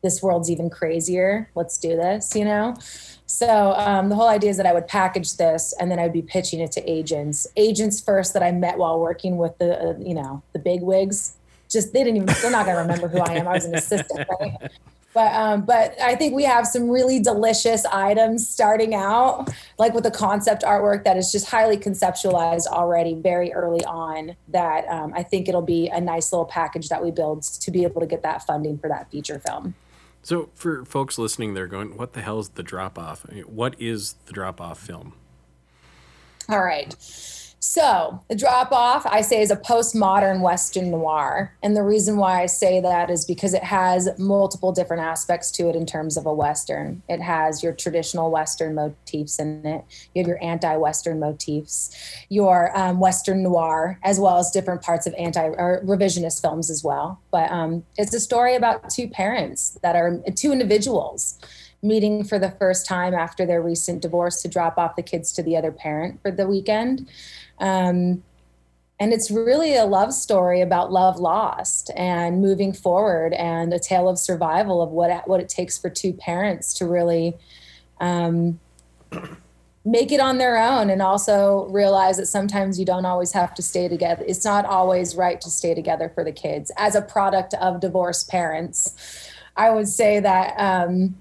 [0.02, 1.50] This world's even crazier.
[1.56, 2.76] Let's do this you know?
[3.26, 6.14] So um, the whole idea is that i would package this and then i would
[6.14, 7.48] be pitching it to agents.
[7.56, 11.36] Agents first that i met while working with the uh, you know the big wigs
[11.70, 13.48] just they didn't even they're not to remember who i am.
[13.48, 14.72] I was an assistant right
[15.14, 20.04] but um, but I think we have some really delicious items starting out, like with
[20.04, 24.36] the concept artwork that is just highly conceptualized already very early on.
[24.50, 27.84] That um, I think it'll be a nice little package that we build to be
[27.84, 29.76] able to get that funding for that feature film.
[30.24, 33.26] So for folks listening, they're going, "What the hell is the drop off?
[33.46, 35.14] What is the drop off film?"
[36.50, 36.96] All right.
[37.66, 41.56] So, the drop off, I say, is a postmodern Western noir.
[41.64, 45.70] And the reason why I say that is because it has multiple different aspects to
[45.70, 47.02] it in terms of a Western.
[47.08, 51.90] It has your traditional Western motifs in it, you have your anti Western motifs,
[52.28, 56.84] your um, Western noir, as well as different parts of anti or revisionist films as
[56.84, 57.22] well.
[57.32, 61.40] But um, it's a story about two parents that are two individuals
[61.84, 65.44] meeting for the first time after their recent divorce to drop off the kids to
[65.44, 67.08] the other parent for the weekend.
[67.60, 68.24] Um,
[69.00, 74.08] and it's really a love story about love lost and moving forward and a tale
[74.08, 77.36] of survival of what, what it takes for two parents to really
[78.00, 78.60] um,
[79.84, 83.62] make it on their own and also realize that sometimes you don't always have to
[83.62, 84.24] stay together.
[84.26, 86.72] It's not always right to stay together for the kids.
[86.78, 91.16] As a product of divorced parents, I would say that um,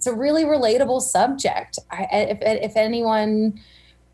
[0.00, 1.78] it's a really relatable subject.
[1.90, 3.60] I, if, if anyone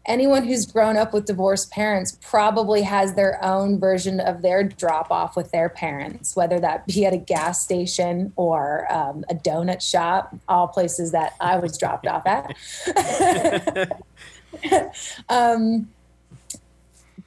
[0.05, 5.13] anyone who's grown up with divorced parents probably has their own version of their drop
[5.13, 9.81] off with their parents, whether that be at a gas station or um, a donut
[9.81, 14.03] shop, all places that I was dropped off at.
[15.29, 15.89] um,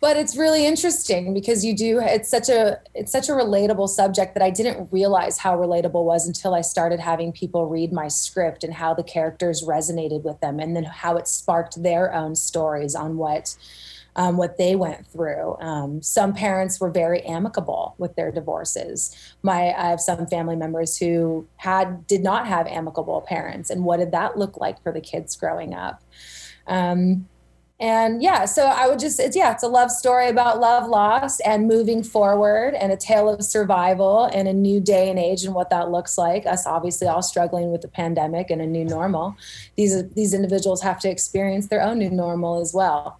[0.01, 4.33] but it's really interesting because you do it's such a it's such a relatable subject
[4.33, 8.63] that i didn't realize how relatable was until i started having people read my script
[8.63, 12.95] and how the characters resonated with them and then how it sparked their own stories
[12.95, 13.55] on what
[14.15, 15.55] um, what they went through.
[15.61, 19.15] Um, some parents were very amicable with their divorces.
[19.43, 23.97] My I have some family members who had did not have amicable parents, and what
[23.97, 26.03] did that look like for the kids growing up?
[26.67, 27.29] Um,
[27.79, 31.41] and yeah so i would just it's yeah it's a love story about love lost
[31.45, 35.53] and moving forward and a tale of survival in a new day and age and
[35.53, 36.45] what that looks like.
[36.45, 39.35] Us obviously all struggling with the pandemic and a new normal.
[39.75, 43.19] These these individuals have to experience their own new normal as well.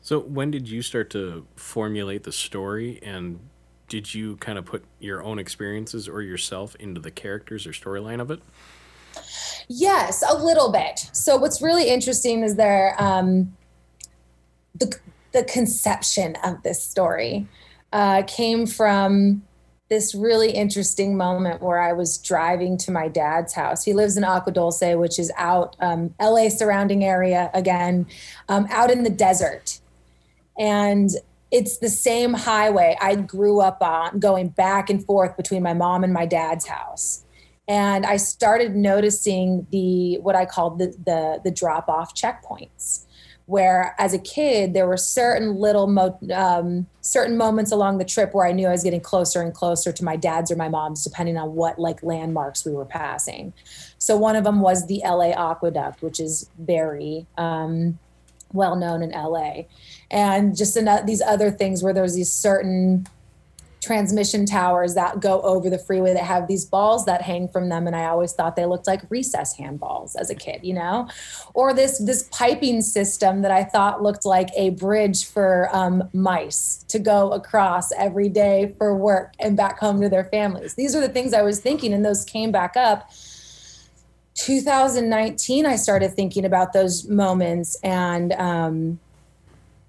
[0.00, 3.00] So when did you start to formulate the story?
[3.02, 3.40] And
[3.88, 8.20] did you kind of put your own experiences or yourself into the characters or storyline
[8.20, 8.40] of it?
[9.68, 11.10] Yes a little bit.
[11.12, 13.56] So what's really interesting is there um,
[14.78, 14.98] the
[15.32, 17.46] the conception of this story
[17.92, 19.42] uh, came from
[19.88, 23.84] this really interesting moment where I was driving to my dad's house.
[23.84, 28.06] He lives in Agua Dulce, which is out um, LA surrounding area again,
[28.48, 29.78] um, out in the desert,
[30.58, 31.10] and
[31.52, 36.02] it's the same highway I grew up on, going back and forth between my mom
[36.02, 37.24] and my dad's house.
[37.68, 43.05] And I started noticing the what I called the the, the drop off checkpoints
[43.46, 48.34] where as a kid there were certain little mo- um, certain moments along the trip
[48.34, 51.02] where i knew i was getting closer and closer to my dad's or my mom's
[51.02, 53.52] depending on what like landmarks we were passing.
[53.98, 57.98] So one of them was the la aqueduct which is very um,
[58.52, 59.62] well known in la
[60.10, 63.06] and just in, these other things where there's these certain
[63.86, 67.86] transmission towers that go over the freeway that have these balls that hang from them.
[67.86, 71.08] And i always thought they looked like recess handballs as a kid you know?
[71.54, 76.84] Or this this piping system that i thought looked like a bridge for um, mice
[76.88, 80.74] to go across every day for work and back home to their families.
[80.74, 83.10] These are the things i was thinking and those came back up.
[84.34, 89.00] 2019 i started thinking about those moments and um,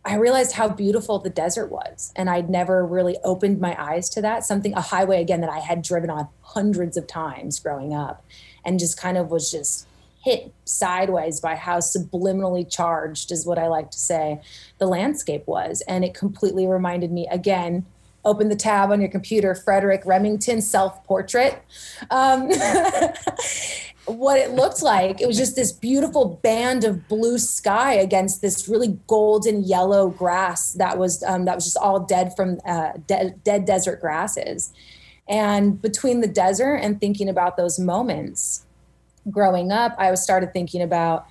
[0.07, 2.13] I realized how beautiful the desert was.
[2.15, 4.45] And I'd never really opened my eyes to that.
[4.45, 8.23] Something, a highway again that I had driven on hundreds of times growing up
[8.63, 9.85] and just kind of was just
[10.23, 14.39] hit sideways by how subliminally charged, is what I like to say,
[14.77, 15.81] the landscape was.
[15.89, 17.85] And it completely reminded me again.
[18.23, 21.61] Open the tab on your computer, Frederic Remington self portrait.
[22.09, 22.49] Um,
[24.07, 25.21] what it looked like.
[25.21, 30.73] It was just this beautiful band of blue sky against this really golden yellow grass
[30.73, 34.73] that was um, that was just all dead from uh, de- dead desert grasses.
[35.27, 38.65] And between the desert and thinking about those moments
[39.29, 41.27] growing up, I was started thinking about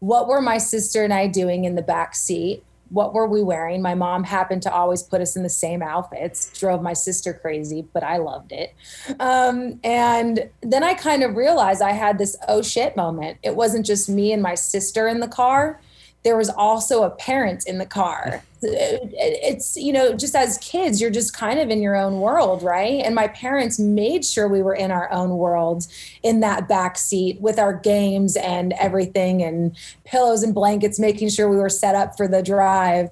[0.00, 3.80] what were my sister and I doing in the back seat what were we wearing?
[3.80, 7.86] My mom happened to always put us in the same outfits, drove my sister crazy,
[7.92, 8.74] but I loved it.
[9.18, 13.38] Um, and then I kind of realized I had this oh shit moment.
[13.42, 15.80] It wasn't just me and my sister in the car.
[16.22, 18.42] There was also a parent in the car.
[18.62, 23.02] It's, you know, just as kids, you're just kind of in your own world, right?
[23.02, 25.86] And my parents made sure we were in our own world
[26.22, 31.48] in that back seat with our games and everything and pillows and blankets, making sure
[31.48, 33.08] we were set up for the drive.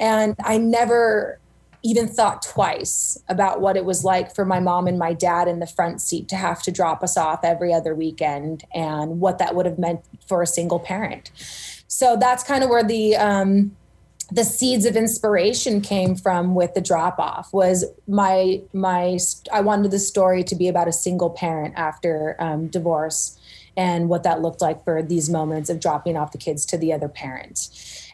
[0.00, 1.38] And I never
[1.84, 5.60] even thought twice about what it was like for my mom and my dad in
[5.60, 9.54] the front seat to have to drop us off every other weekend and what that
[9.54, 11.30] would have meant for a single parent
[11.88, 13.74] so that's kind of where the um,
[14.30, 19.18] the seeds of inspiration came from with the drop off was my my
[19.52, 23.38] i wanted the story to be about a single parent after um, divorce
[23.76, 26.92] and what that looked like for these moments of dropping off the kids to the
[26.92, 27.68] other parent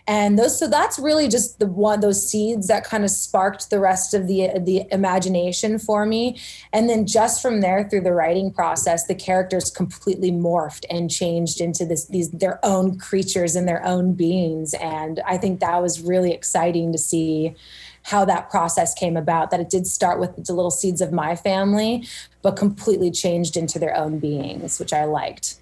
[0.06, 3.80] and those so that's really just the one those seeds that kind of sparked the
[3.80, 6.38] rest of the the imagination for me.
[6.72, 11.60] And then just from there through the writing process the characters completely morphed and changed
[11.60, 14.74] into this these their own creatures and their own beings.
[14.74, 17.54] And i think that was really exciting to see
[18.02, 21.34] how that process came about that it did start with the little seeds of my
[21.34, 22.06] family
[22.42, 25.56] but completely changed into their own beings which i liked.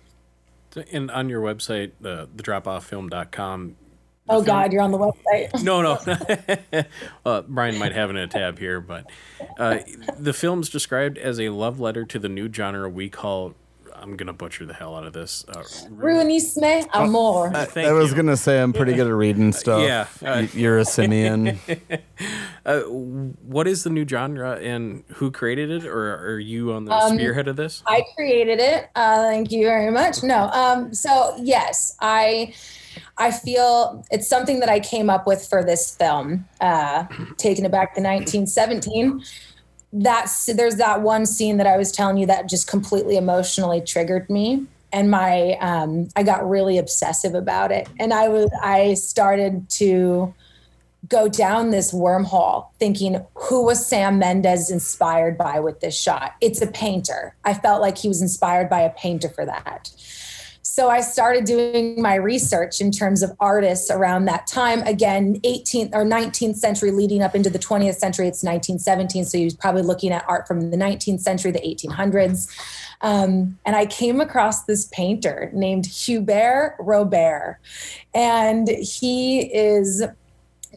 [0.90, 3.76] And on your website the the dropofffilm.com
[4.28, 4.44] oh film.
[4.44, 5.62] God, you're on the website.
[5.64, 6.84] no, no.
[7.26, 9.10] uh, Brian might have it in a tab here, but
[9.58, 9.78] uh,
[10.18, 13.54] the film's described as a love letter to the new genre we call.
[13.94, 15.44] I'm gonna butcher the hell out of this.
[15.46, 17.52] Uh, Ruinisme amor.
[17.54, 19.80] Oh, I, I was gonna say I'm pretty good at reading stuff.
[19.80, 21.60] yeah, uh, you're a simian.
[22.66, 26.92] uh, what is the new genre and who created it, or are you on the
[26.92, 27.84] um, spearhead of this?
[27.86, 28.90] I created it.
[28.96, 30.24] Uh, thank you very much.
[30.24, 32.54] No, um, so yes, I
[33.18, 37.04] I feel it's something that I came up with for this film, uh,
[37.36, 39.22] taking it back to 1917.
[39.92, 44.30] That's there's that one scene that I was telling you that just completely emotionally triggered
[44.30, 49.68] me, and my um, I got really obsessive about it, and I was I started
[49.70, 50.34] to
[51.08, 56.34] go down this wormhole thinking who was Sam Mendes inspired by with this shot?
[56.40, 57.34] It's a painter.
[57.44, 59.90] I felt like he was inspired by a painter for that.
[60.72, 64.80] So I started doing my research in terms of artists around that time.
[64.84, 69.26] Again, 18th or 19th century leading up into the 20th century, it's 1917.
[69.26, 72.48] So he was probably looking at art from the 19th century, the 1800s.
[73.02, 77.58] Um, and I came across this painter named Hubert Robert.
[78.14, 80.02] And he is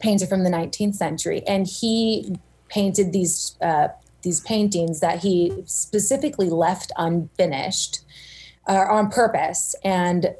[0.02, 1.42] painter from the 19th century.
[1.46, 2.36] And he
[2.68, 3.88] painted these uh,
[4.20, 8.00] these paintings that he specifically left unfinished
[8.68, 10.34] uh, on purpose and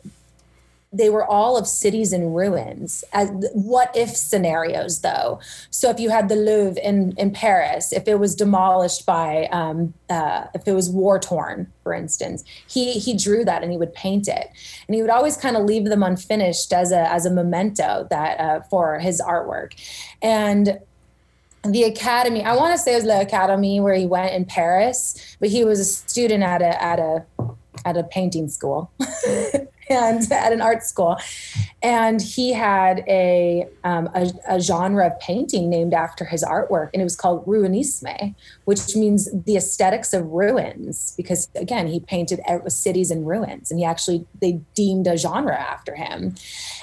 [0.92, 3.04] they were all of cities in ruins.
[3.12, 5.40] As what if scenarios though?
[5.70, 9.92] So if you had the louvre in, in paris if it was demolished by um,
[10.08, 13.94] uh, if it was war torn for instance he he drew that and he would
[13.94, 14.48] paint it.
[14.86, 18.40] And he would always kind of leave them unfinished as a as a memento that
[18.40, 19.72] uh, for his artwork.
[20.22, 20.78] And
[21.64, 25.36] the academy i want to say it was the academy where he went in paris
[25.40, 27.24] but he was a student at a at a
[27.84, 28.90] at a painting school
[29.88, 31.16] and at an art school.
[31.82, 37.00] And he had a, um, a, a, genre of painting named after his artwork, and
[37.00, 41.14] it was called Ruinisme, which means the aesthetics of ruins.
[41.16, 45.94] Because again, he painted cities in ruins, and he actually they deemed a genre after
[45.94, 46.34] him.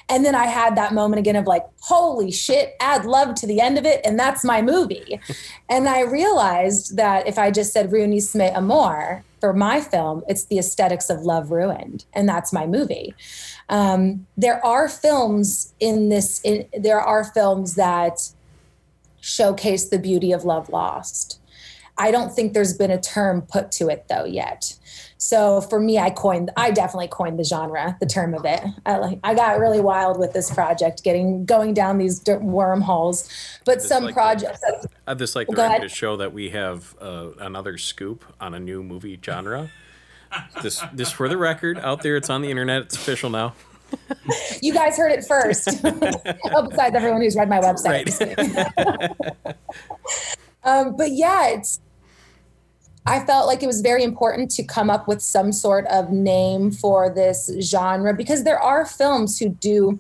[0.09, 3.59] And then I had that moment again of like, holy shit, add love to the
[3.59, 5.19] end of it, and that's my movie.
[5.69, 10.57] and I realized that if I just said Ruinisme Amor, for my film, it's the
[10.57, 13.13] aesthetics of love ruined, and that's my movie.
[13.67, 16.39] Um, there are films in this.
[16.45, 18.31] In, there are films that
[19.19, 21.41] showcase the beauty of love lost.
[21.97, 24.79] I don't think there's been a term put to it though yet.
[25.23, 28.61] So for me, I coined, I definitely coined the genre, the term of it.
[28.85, 33.29] I like, I got really wild with this project, getting going down these wormholes.
[33.63, 34.59] But some like projects.
[34.59, 38.59] The, I'd just like to, to show that we have uh, another scoop on a
[38.59, 39.71] new movie genre.
[40.61, 42.81] this, this for the record, out there, it's on the internet.
[42.81, 43.53] It's official now.
[44.61, 45.69] you guys heard it first.
[45.85, 48.19] oh, besides everyone who's read my website.
[49.47, 49.55] Right.
[50.65, 51.79] um, but yeah, it's
[53.05, 56.71] I felt like it was very important to come up with some sort of name
[56.71, 59.99] for this genre because there are films who do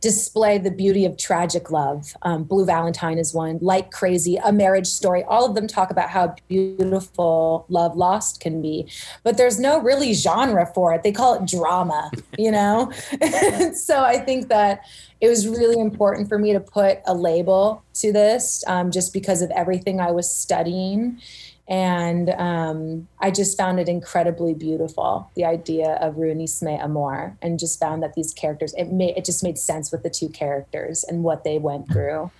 [0.00, 2.14] display the beauty of tragic love.
[2.22, 5.24] Um, Blue Valentine is one, Like Crazy, A Marriage Story.
[5.24, 8.88] All of them talk about how beautiful love lost can be,
[9.24, 11.02] but there's no really genre for it.
[11.02, 12.92] They call it drama, you know?
[13.74, 14.82] so I think that
[15.20, 19.42] it was really important for me to put a label to this um, just because
[19.42, 21.20] of everything I was studying
[21.68, 27.78] And um, I just found it incredibly beautiful, the idea of Ruinisme Amor, and just
[27.78, 31.22] found that these characters, it made it just made sense with the two characters and
[31.22, 32.30] what they went through.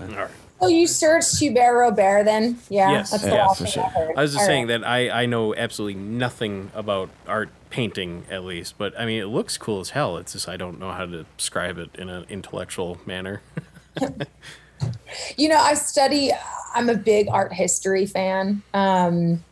[0.00, 0.30] All right.
[0.60, 2.58] Oh, you searched Hubert Robert then?
[2.70, 2.92] Yeah.
[2.92, 3.10] Yes.
[3.10, 3.84] That's the yeah, for sure.
[3.84, 4.80] I, I was just All saying right.
[4.80, 9.26] that I, I know absolutely nothing about art painting, at least, but I mean, it
[9.26, 10.16] looks cool as hell.
[10.16, 13.42] It's just I don't know how to describe it in an intellectual manner.
[15.36, 16.30] you know, I study,
[16.74, 18.62] I'm a big art history fan.
[18.74, 19.44] Um,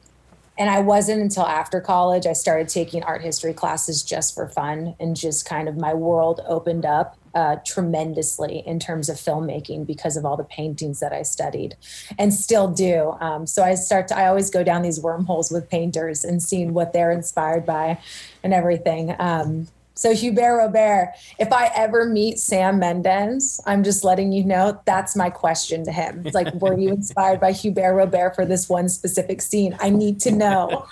[0.58, 4.94] and I wasn't until after college I started taking art history classes just for fun
[5.00, 10.18] and just kind of my world opened up uh, tremendously in terms of filmmaking because
[10.18, 11.76] of all the paintings that I studied
[12.18, 13.16] and still do.
[13.20, 16.74] Um, so I start to, I always go down these wormholes with painters and seeing
[16.74, 17.98] what they're inspired by
[18.42, 19.16] and everything.
[19.18, 24.80] Um, so Hubert Robert, if I ever meet Sam Mendes, I'm just letting you know
[24.84, 26.22] that's my question to him.
[26.24, 29.76] It's like, were you inspired by Hubert Robert for this one specific scene?
[29.80, 30.86] I need to know.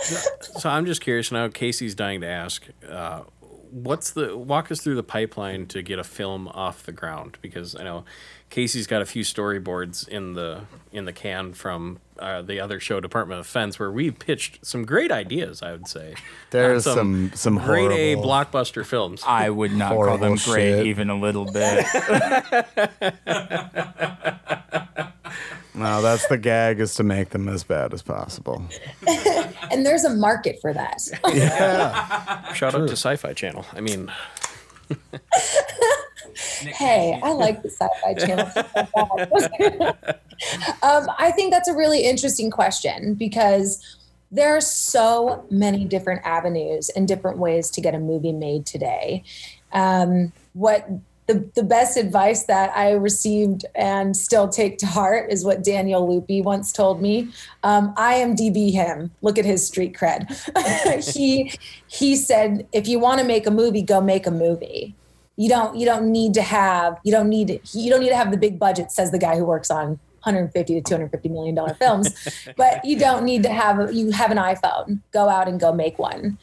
[0.00, 1.48] so I'm just curious now.
[1.48, 2.66] Casey's dying to ask.
[2.86, 3.22] Uh,
[3.70, 7.38] what's the walk us through the pipeline to get a film off the ground?
[7.42, 8.04] Because I know
[8.50, 13.00] Casey's got a few storyboards in the in the can from uh, the other show,
[13.00, 15.62] Department of Defense, where we pitched some great ideas.
[15.62, 16.14] I would say
[16.50, 19.22] there's some some, some great A blockbuster films.
[19.26, 20.86] I would not call them great shit.
[20.86, 21.84] even a little bit.
[25.74, 28.64] no, that's the gag is to make them as bad as possible.
[29.70, 31.02] and there's a market for that.
[31.34, 32.52] yeah.
[32.54, 32.82] Shout True.
[32.82, 33.66] out to Sci-Fi Channel.
[33.72, 34.10] I mean.
[36.34, 38.50] Hey, I like the sci-fi channel.
[40.82, 43.96] um, I think that's a really interesting question because
[44.30, 49.22] there are so many different avenues and different ways to get a movie made today.
[49.72, 50.88] Um, what
[51.26, 56.06] the, the best advice that I received and still take to heart is what Daniel
[56.06, 57.30] Lupi once told me.
[57.62, 59.10] Um, DB him.
[59.22, 60.30] Look at his street cred.
[61.14, 61.52] he
[61.88, 64.94] he said, if you want to make a movie, go make a movie
[65.36, 68.30] you don't you don't need to have you don't need you don't need to have
[68.30, 72.48] the big budget says the guy who works on 150 to 250 million dollar films
[72.56, 75.98] but you don't need to have you have an iphone go out and go make
[75.98, 76.38] one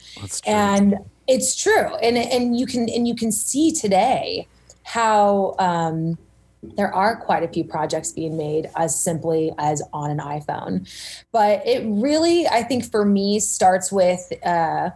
[0.46, 0.96] and
[1.28, 4.48] it's true and and you can and you can see today
[4.84, 6.18] how um,
[6.62, 10.88] there are quite a few projects being made as simply as on an iphone
[11.32, 14.90] but it really i think for me starts with uh,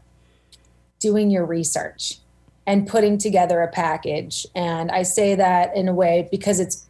[1.00, 2.20] doing your research
[2.68, 4.46] and putting together a package.
[4.54, 6.86] And I say that in a way because it's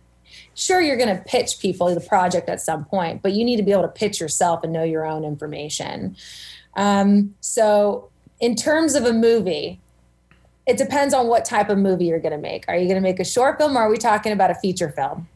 [0.56, 3.64] sure you're going to pitch people the project at some point, but you need to
[3.64, 6.18] be able to pitch yourself and know your own information.
[6.76, 9.80] Um, so, in terms of a movie,
[10.68, 12.66] it depends on what type of movie you're going to make.
[12.68, 14.90] Are you going to make a short film or are we talking about a feature
[14.90, 15.28] film?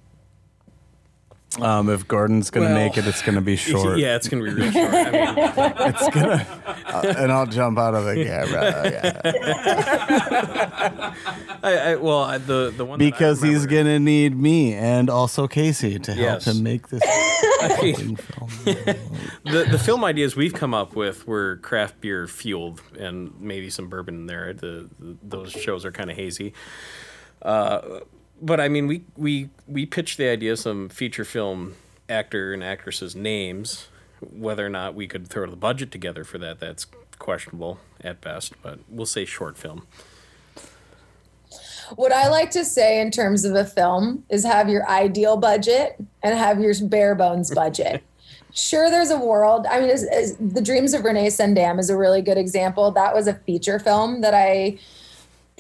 [1.60, 3.98] Um, if Gordon's gonna well, make it, it's gonna be short.
[3.98, 4.94] Yeah, it's gonna be real short.
[4.94, 5.34] I mean,
[5.80, 6.48] it's gonna,
[6.86, 8.90] uh, and I'll jump out of the camera.
[8.90, 9.22] Yeah.
[11.62, 16.14] I, I, well, the the one because he's gonna need me and also Casey to
[16.14, 17.04] help him make this
[17.80, 18.18] film.
[19.44, 23.90] the the film ideas we've come up with were craft beer fueled and maybe some
[23.90, 24.54] bourbon in there.
[24.54, 26.54] The, the those shows are kind of hazy.
[27.42, 28.02] Uh,
[28.42, 31.76] but I mean, we we we pitched the idea of some feature film
[32.10, 33.88] actor and actresses' names.
[34.20, 36.86] Whether or not we could throw the budget together for that, that's
[37.18, 38.54] questionable at best.
[38.62, 39.88] But we'll say short film.
[41.96, 45.96] What I like to say in terms of a film is have your ideal budget
[46.24, 48.04] and have your bare bones budget.
[48.54, 49.66] sure, there's a world.
[49.70, 52.92] I mean, it's, it's, The Dreams of Renee Sandam is a really good example.
[52.92, 54.80] That was a feature film that I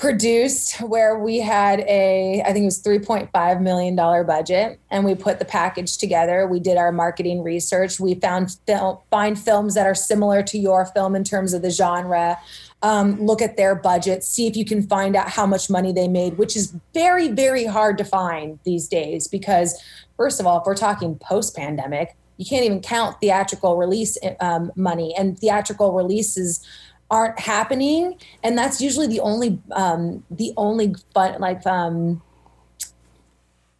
[0.01, 5.13] produced where we had a i think it was 3.5 million dollar budget and we
[5.13, 9.85] put the package together we did our marketing research we found film, find films that
[9.85, 12.35] are similar to your film in terms of the genre
[12.83, 16.07] um, look at their budget see if you can find out how much money they
[16.07, 19.81] made which is very very hard to find these days because
[20.17, 24.71] first of all if we're talking post pandemic you can't even count theatrical release um,
[24.75, 26.65] money and theatrical releases
[27.11, 28.15] aren't happening.
[28.41, 32.23] And that's usually the only um the only fun like um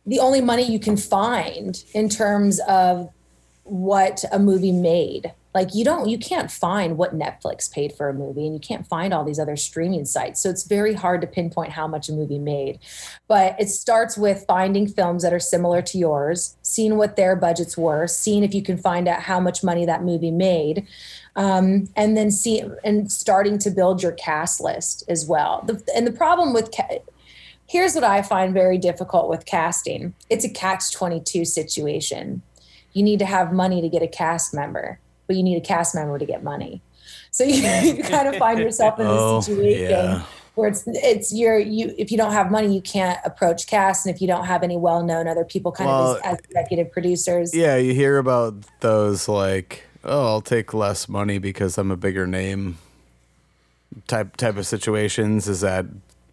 [0.05, 3.09] the only money you can find in terms of
[3.63, 8.13] what a movie made like you don't you can't find what netflix paid for a
[8.13, 11.27] movie and you can't find all these other streaming sites so it's very hard to
[11.27, 12.79] pinpoint how much a movie made
[13.27, 17.77] but it starts with finding films that are similar to yours seeing what their budgets
[17.77, 20.87] were seeing if you can find out how much money that movie made
[21.35, 25.63] um, and then see and starting to build your cast list as well.
[25.65, 26.99] The, and the problem with ca-
[27.67, 32.41] here's what I find very difficult with casting it's a catch 22 situation.
[32.93, 34.99] You need to have money to get a cast member,
[35.31, 36.81] but you need a cast member to get money.
[37.31, 37.61] So you,
[37.95, 39.89] you kind of find yourself in this oh, situation.
[39.89, 40.23] Yeah
[40.55, 44.13] where it's it's your you if you don't have money you can't approach cast and
[44.13, 47.55] if you don't have any well-known other people kind well, of as, as, executive producers
[47.55, 52.27] yeah you hear about those like oh i'll take less money because i'm a bigger
[52.27, 52.77] name
[54.07, 55.85] type type of situations is that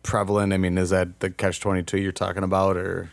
[0.02, 3.10] prevalent i mean is that the catch 22 you're talking about or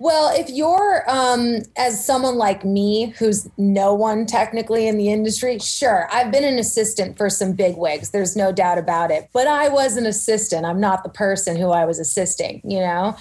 [0.00, 5.58] well, if you're um, as someone like me, who's no one technically in the industry,
[5.58, 8.08] sure, I've been an assistant for some big wigs.
[8.08, 9.28] There's no doubt about it.
[9.34, 10.64] But I was an assistant.
[10.64, 12.62] I'm not the person who I was assisting.
[12.64, 13.14] You know,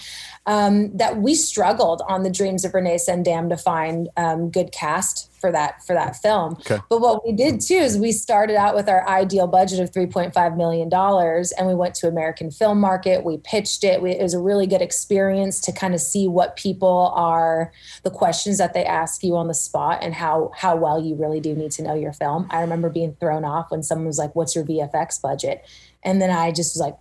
[0.49, 5.31] um, that we struggled on the Dreams of Renee Sendam to find um, good cast
[5.39, 6.53] for that for that film.
[6.53, 6.79] Okay.
[6.89, 10.57] But what we did too is we started out with our ideal budget of 3.5
[10.57, 14.01] million dollars and we went to American Film Market, we pitched it.
[14.01, 17.71] We, it was a really good experience to kind of see what people are
[18.01, 21.39] the questions that they ask you on the spot and how how well you really
[21.39, 22.47] do need to know your film.
[22.49, 25.63] I remember being thrown off when someone was like, "What's your VFX budget?"
[26.01, 26.97] And then I just was like,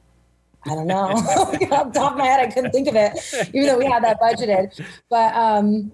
[0.67, 0.97] I don't know.
[1.73, 3.19] Off top of my head, I couldn't think of it,
[3.55, 4.85] even though we had that budgeted.
[5.09, 5.93] But um,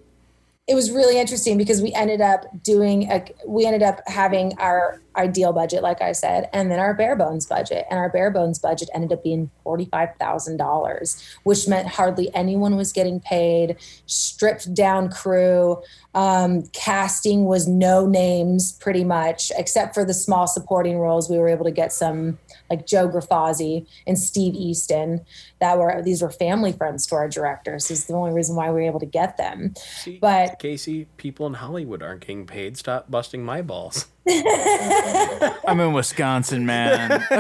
[0.67, 5.01] it was really interesting because we ended up doing a, we ended up having our
[5.17, 8.59] ideal budget like i said and then our bare bones budget and our bare bones
[8.59, 15.81] budget ended up being $45000 which meant hardly anyone was getting paid stripped down crew
[16.15, 21.49] um, casting was no names pretty much except for the small supporting roles we were
[21.49, 22.39] able to get some
[22.71, 25.21] like joe grafazzi and steve easton
[25.61, 28.75] that were these were family friends to our directors is the only reason why we
[28.75, 33.11] were able to get them See, but casey people in hollywood aren't getting paid stop
[33.11, 37.11] busting my balls I'm in Wisconsin, man.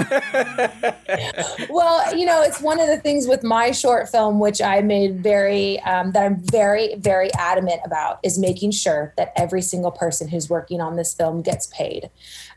[1.71, 5.23] well, you know, it's one of the things with my short film, which I made
[5.23, 10.29] very, um, that I'm very, very adamant about, is making sure that every single person
[10.29, 12.11] who's working on this film gets paid.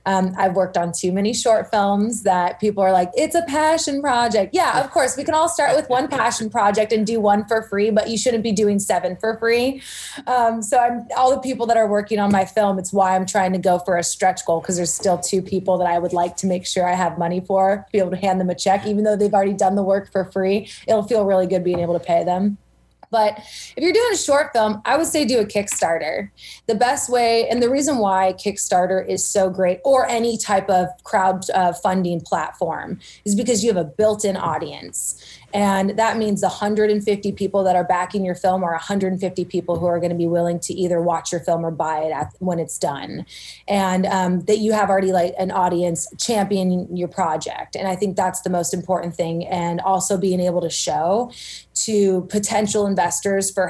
[0.07, 4.01] Um, I've worked on too many short films that people are like, it's a passion
[4.01, 4.55] project.
[4.55, 7.63] Yeah, of course, we can all start with one passion project and do one for
[7.63, 9.81] free, but you shouldn't be doing seven for free.
[10.25, 12.79] Um, so I'm all the people that are working on my film.
[12.79, 15.77] It's why I'm trying to go for a stretch goal because there's still two people
[15.79, 18.39] that I would like to make sure I have money for, be able to hand
[18.39, 20.69] them a check, even though they've already done the work for free.
[20.87, 22.57] It'll feel really good being able to pay them.
[23.09, 26.29] But if you're doing a short film, I would say do a Kickstarter.
[26.67, 30.87] The best way, and the reason why Kickstarter is so great, or any type of
[31.03, 31.73] crowd uh,
[32.25, 35.23] platform, is because you have a built in audience.
[35.57, 39.87] And that means the 150 people that are backing your film are 150 people who
[39.87, 42.59] are going to be willing to either watch your film or buy it at, when
[42.59, 43.25] it's done.
[43.67, 47.75] And um, that you have already like an audience championing your project.
[47.75, 49.47] And I think that's the most important thing.
[49.47, 51.31] And also being able to show
[51.85, 53.67] to potential investors for,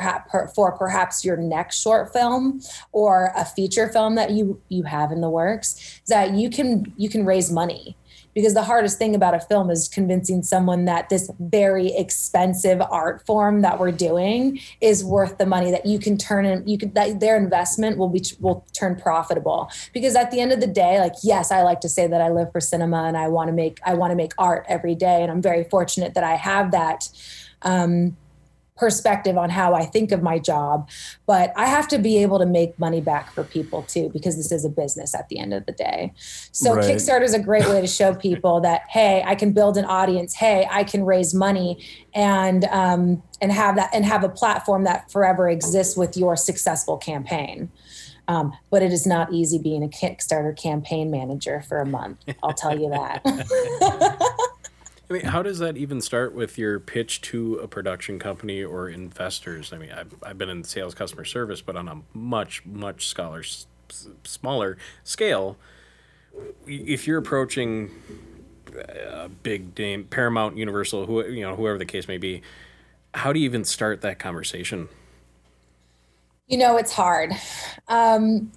[0.54, 2.60] for perhaps your next short film
[2.92, 7.10] or a feature film that you you have in the works that you can you
[7.10, 7.96] can raise money
[8.38, 13.26] because the hardest thing about a film is convincing someone that this very expensive art
[13.26, 16.94] form that we're doing is worth the money that you can turn in you could
[16.94, 19.72] that their investment will be will turn profitable.
[19.92, 22.30] Because at the end of the day like yes I like to say that I
[22.30, 25.24] live for cinema and I want to make I want to make art every day
[25.24, 27.10] and I'm very fortunate that I have that.
[27.64, 28.18] Um,
[28.78, 30.90] perspective on how I think of my job.
[31.26, 34.52] But I have to be able to make money back for people too, because this
[34.52, 36.14] is a business at the end of the day.
[36.52, 36.86] So right.
[36.86, 40.36] Kickstarter is a great way to show people that hey, I can build an audience.
[40.36, 45.12] Hey, I can raise money and um, and have that and have a platform that
[45.12, 47.72] forever exists with your successful campaign.
[48.30, 52.20] Um, but it is not easy being a Kickstarter campaign manager for a month.
[52.44, 53.22] I'll tell you that.
[55.10, 58.90] I mean, how does that even start with your pitch to a production company or
[58.90, 59.72] investors?
[59.72, 63.44] I mean, I've, I've been in sales customer service, but on a much, much scholar,
[64.24, 65.58] smaller scale.
[66.66, 67.90] If you're approaching
[68.76, 72.42] a big name, Paramount, Universal, who, you know, whoever the case may be,
[73.14, 74.90] how do you even start that conversation?
[76.48, 77.32] You know, it's hard.
[77.88, 78.52] Um,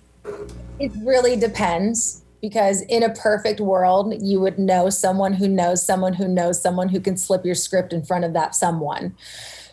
[0.80, 6.14] it really depends because in a perfect world you would know someone who knows someone
[6.14, 9.14] who knows someone who can slip your script in front of that someone.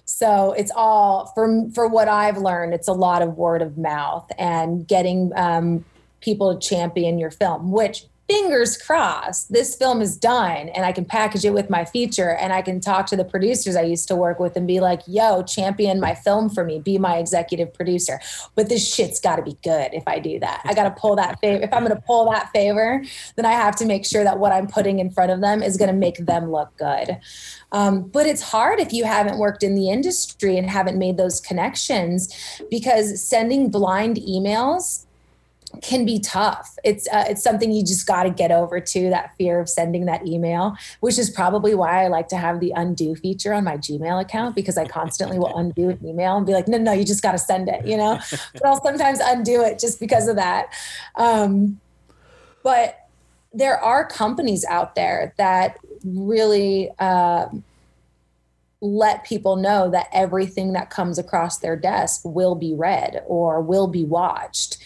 [0.06, 4.30] So it's all for for what i've learned it's a lot of word of mouth
[4.38, 5.84] and getting um,
[6.22, 11.06] people to champion your film which fingers crossed this film is done and I can
[11.06, 14.16] package it with my feature and I can talk to the producers I used to
[14.16, 18.20] work with and be like, yo, champion my film for me, be my executive producer.
[18.56, 20.62] But this shit's got to be good if I do that.
[20.66, 21.64] I got to pull that favor.
[21.64, 23.02] If I'm going to pull that favor,
[23.38, 25.78] then I have to make sure that what I'm putting in front of them is
[25.78, 27.18] going to make them look good.
[27.72, 31.40] Um, but it's hard if you haven't worked in the industry and haven't made those
[31.40, 35.07] connections because sending blind emails
[35.82, 36.78] can be tough.
[36.84, 40.06] It's uh, it's something you just got to get over to that fear of sending
[40.06, 43.78] that email, which is probably why I like to have the undo feature on my
[43.78, 47.04] Gmail account because I constantly will undo an email and be like, no, no, you
[47.04, 48.20] just got to send it, you know.
[48.54, 50.68] but I'll sometimes undo it just because of that.
[51.16, 51.80] Um,
[52.64, 53.08] but
[53.54, 56.92] there are companies out there that really.
[57.00, 57.48] Uh,
[58.80, 63.88] let people know that everything that comes across their desk will be read or will
[63.88, 64.78] be watched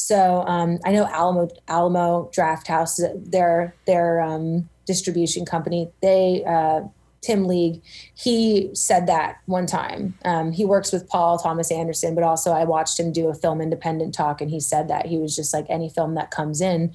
[0.00, 6.80] so um, I know Alamo Alamo Drafthouse, their their um, distribution company, they uh,
[7.20, 7.82] Tim League,
[8.14, 10.14] he said that one time.
[10.24, 13.60] Um, he works with Paul Thomas Anderson, but also I watched him do a film
[13.60, 16.94] independent talk, and he said that he was just like any film that comes in,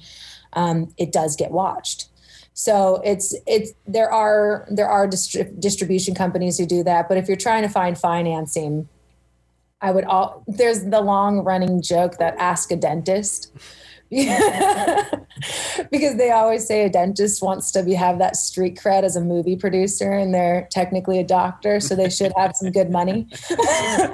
[0.54, 2.08] um, it does get watched.
[2.54, 7.28] So it's it's there are there are distri- distribution companies who do that, but if
[7.28, 8.88] you're trying to find financing,
[9.80, 13.52] I would all there's the long running joke that ask a dentist.
[14.08, 15.10] because
[16.16, 19.56] they always say a dentist wants to be have that street cred as a movie
[19.56, 23.26] producer and they're technically a doctor so they should have some good money.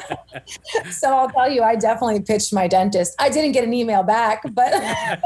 [0.91, 3.15] So i'll tell you i definitely pitched my dentist.
[3.19, 4.73] I didn't get an email back but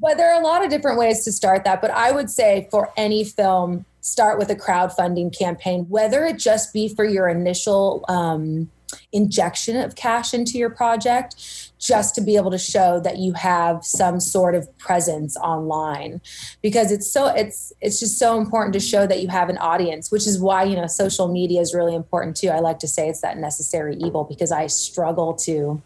[0.00, 1.82] but there are a lot of different ways to start that.
[1.82, 6.72] But i would say for any film start with a crowdfunding campaign, whether it just
[6.72, 8.70] be for your initial um,
[9.12, 13.84] injection of cash into your project, just to be able to show that you have
[13.84, 16.20] some sort of presence online.
[16.60, 20.10] Because it's so it's it's just so important to show that you have an audience
[20.10, 22.48] which is why you know social media is really important too.
[22.48, 25.80] I like to say it's that necessary evil because i struggle to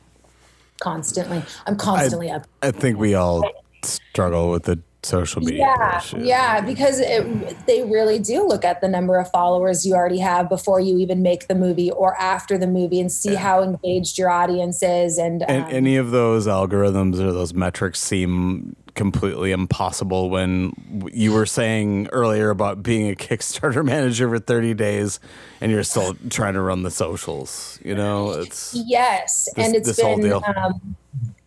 [0.80, 2.46] constantly i'm constantly I, up.
[2.62, 3.42] I think we all
[3.82, 5.59] struggle with the social media.
[5.59, 10.18] Yeah, yeah, because it, they really do look at the number of followers you already
[10.18, 13.38] have before you even make the movie or after the movie and see yeah.
[13.38, 15.18] how engaged your audience is.
[15.18, 20.72] And, and um, any of those algorithms or those metrics seem completely impossible when
[21.12, 25.20] you were saying earlier about being a Kickstarter manager for 30 days
[25.61, 27.78] and you're still trying to run the socials.
[27.84, 30.32] You know, it's yes, this, and it's been.
[30.32, 30.96] Um,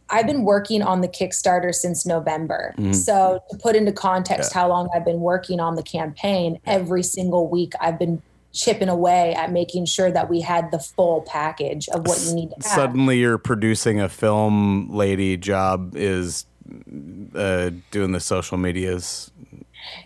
[0.10, 2.74] I've been working on the Kickstarter since November.
[2.78, 2.93] Mm-hmm.
[2.93, 4.62] So to put into context yeah.
[4.62, 9.36] how long I've been working on the campaign, every single week I've been chipping away
[9.36, 12.76] at making sure that we had the full package of what you need to have.
[12.76, 16.45] Suddenly you're producing a film lady job is
[17.36, 19.32] uh, doing the social medias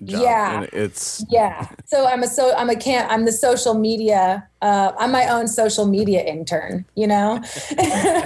[0.04, 0.22] Job.
[0.22, 1.68] Yeah, and it's yeah.
[1.86, 5.50] So I'm a so I'm a can I'm the social media uh, I'm my own
[5.50, 7.44] social media intern, you know?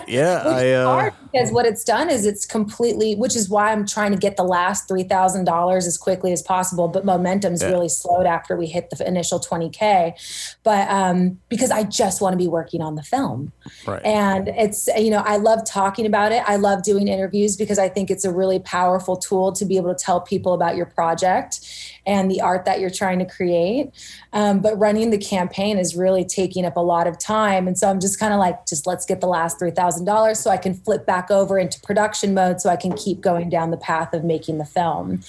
[0.08, 0.44] yeah.
[0.46, 1.10] I, uh...
[1.32, 4.44] because what it's done is it's completely, which is why I'm trying to get the
[4.44, 6.90] last $3,000 as quickly as possible.
[6.90, 7.70] But momentum's yeah.
[7.70, 10.56] really slowed after we hit the initial 20K.
[10.62, 13.52] But um, because I just want to be working on the film.
[13.88, 14.06] Right.
[14.06, 16.44] And it's, you know, I love talking about it.
[16.46, 19.92] I love doing interviews because I think it's a really powerful tool to be able
[19.94, 23.92] to tell people about your project and the art that you're trying to create.
[24.32, 27.68] Um, but running the campaign is really taking up a lot of time.
[27.68, 30.58] And so I'm just kind of like, just let's get the last $3,000 so I
[30.58, 34.14] can flip back over into production mode so I can keep going down the path
[34.14, 35.22] of making the film.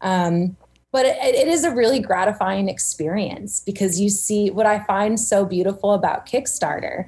[0.00, 0.56] Um,
[0.90, 5.44] but it, it is a really gratifying experience because you see what I find so
[5.44, 7.06] beautiful about Kickstarter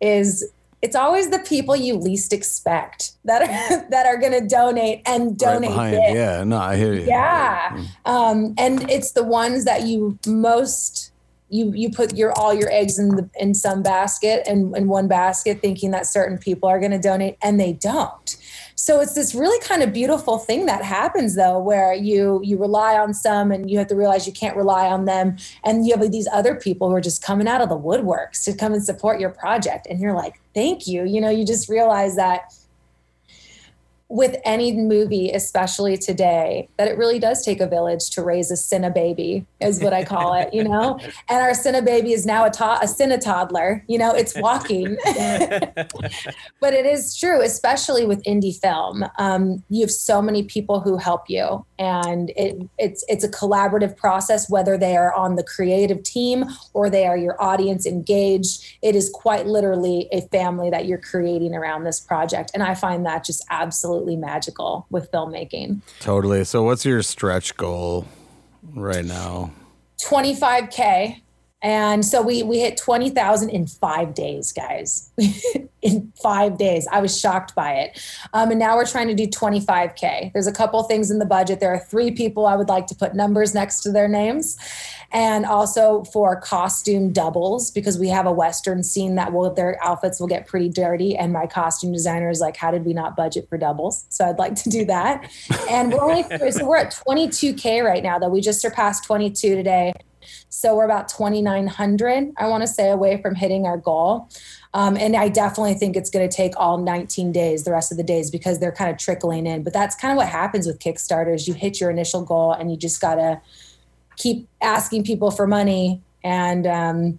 [0.00, 0.52] is
[0.84, 5.36] it's always the people you least expect that are that are going to donate and
[5.38, 5.70] donate.
[5.70, 7.06] Right behind, yeah, no, I hear you.
[7.06, 7.86] Yeah, mm.
[8.04, 11.10] um, and it's the ones that you most
[11.48, 15.08] you you put your all your eggs in the in some basket and in one
[15.08, 18.36] basket, thinking that certain people are going to donate, and they don't.
[18.76, 22.98] So it's this really kind of beautiful thing that happens though, where you you rely
[22.98, 26.10] on some and you have to realize you can't rely on them, and you have
[26.10, 29.20] these other people who are just coming out of the woodworks to come and support
[29.20, 31.04] your project, and you're like, thank you.
[31.04, 32.52] You know, you just realize that
[34.14, 38.56] with any movie, especially today, that it really does take a village to raise a
[38.56, 41.00] Cinna baby, is what I call it, you know?
[41.28, 44.96] And our Cinna baby is now a, to- a Cinna toddler, you know, it's walking.
[46.60, 49.04] but it is true, especially with indie film.
[49.18, 53.96] Um, you have so many people who help you, and it, it's, it's a collaborative
[53.96, 58.76] process, whether they are on the creative team or they are your audience engaged.
[58.80, 62.52] It is quite literally a family that you're creating around this project.
[62.54, 65.80] And I find that just absolutely absolutely magical with filmmaking.
[66.00, 66.44] Totally.
[66.44, 68.06] So, what's your stretch goal
[68.74, 69.52] right now?
[70.04, 71.20] 25K.
[71.64, 75.10] And so we we hit 20,000 in 5 days, guys.
[75.82, 76.86] in 5 days.
[76.92, 77.98] I was shocked by it.
[78.34, 80.32] Um, and now we're trying to do 25k.
[80.34, 81.60] There's a couple things in the budget.
[81.60, 84.58] There are 3 people I would like to put numbers next to their names.
[85.10, 90.20] And also for costume doubles because we have a western scene that will their outfits
[90.20, 93.48] will get pretty dirty and my costume designer is like how did we not budget
[93.48, 94.04] for doubles?
[94.10, 95.30] So I'd like to do that.
[95.70, 98.28] And we're only so we're at 22k right now though.
[98.28, 99.92] We just surpassed 22 today.
[100.54, 104.28] So we're about 2,900, I want to say, away from hitting our goal.
[104.72, 107.98] Um, and I definitely think it's going to take all 19 days, the rest of
[107.98, 109.64] the days, because they're kind of trickling in.
[109.64, 111.48] But that's kind of what happens with Kickstarters.
[111.48, 113.40] You hit your initial goal and you just got to
[114.16, 116.00] keep asking people for money.
[116.22, 117.18] And um,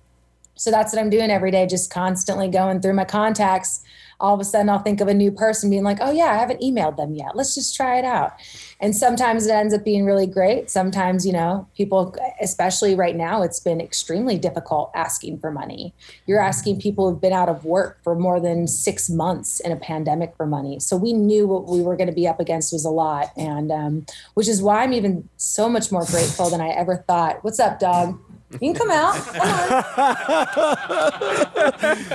[0.55, 3.83] so that's what I'm doing every day, just constantly going through my contacts
[4.19, 6.35] all of a sudden I'll think of a new person being like, oh, yeah, I
[6.35, 7.35] haven't emailed them yet.
[7.35, 8.33] Let's just try it out.
[8.79, 10.69] And sometimes it ends up being really great.
[10.69, 15.93] Sometimes, you know, people, especially right now, it's been extremely difficult asking for money.
[16.25, 19.77] You're asking people who've been out of work for more than six months in a
[19.77, 20.79] pandemic for money.
[20.79, 23.31] So we knew what we were going to be up against was a lot.
[23.37, 27.43] And um, which is why I'm even so much more grateful than I ever thought.
[27.43, 28.19] What's up, dog?
[28.51, 29.15] You can come out.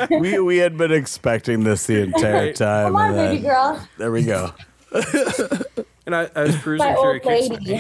[0.09, 2.87] Come we we had been expecting this the entire time.
[2.87, 3.87] Come on, baby girl.
[3.99, 4.53] There we go.
[6.07, 7.77] and I, I was cruising My through old lady.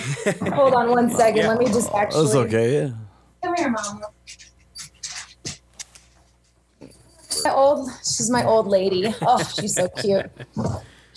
[0.50, 1.42] Hold on one second.
[1.42, 1.48] Yeah.
[1.48, 2.24] Let me just actually.
[2.24, 2.74] That's okay.
[2.74, 2.90] Yeah.
[3.42, 4.02] Come here, mom.
[7.44, 9.14] My old, she's my old lady.
[9.22, 10.30] Oh, she's so cute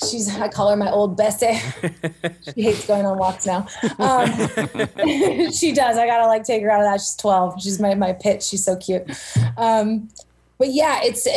[0.09, 1.53] she's I call her my old Bessie.
[2.55, 3.67] she hates going on walks now.
[3.99, 4.27] Um,
[5.51, 5.97] she does.
[5.97, 6.99] I gotta like take her out of that.
[6.99, 7.61] She's 12.
[7.61, 8.43] She's my my pitch.
[8.43, 9.03] She's so cute.
[9.57, 10.09] Um,
[10.57, 11.27] but yeah, it's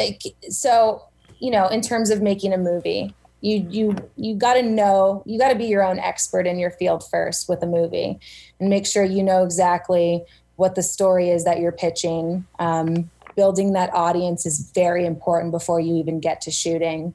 [0.57, 1.03] so
[1.39, 3.14] you know in terms of making a movie,
[3.47, 6.70] you you you got to know you got to be your own expert in your
[6.70, 8.18] field first with a movie,
[8.59, 10.24] and make sure you know exactly
[10.57, 12.47] what the story is that you're pitching.
[12.59, 17.12] Um, building that audience is very important before you even get to shooting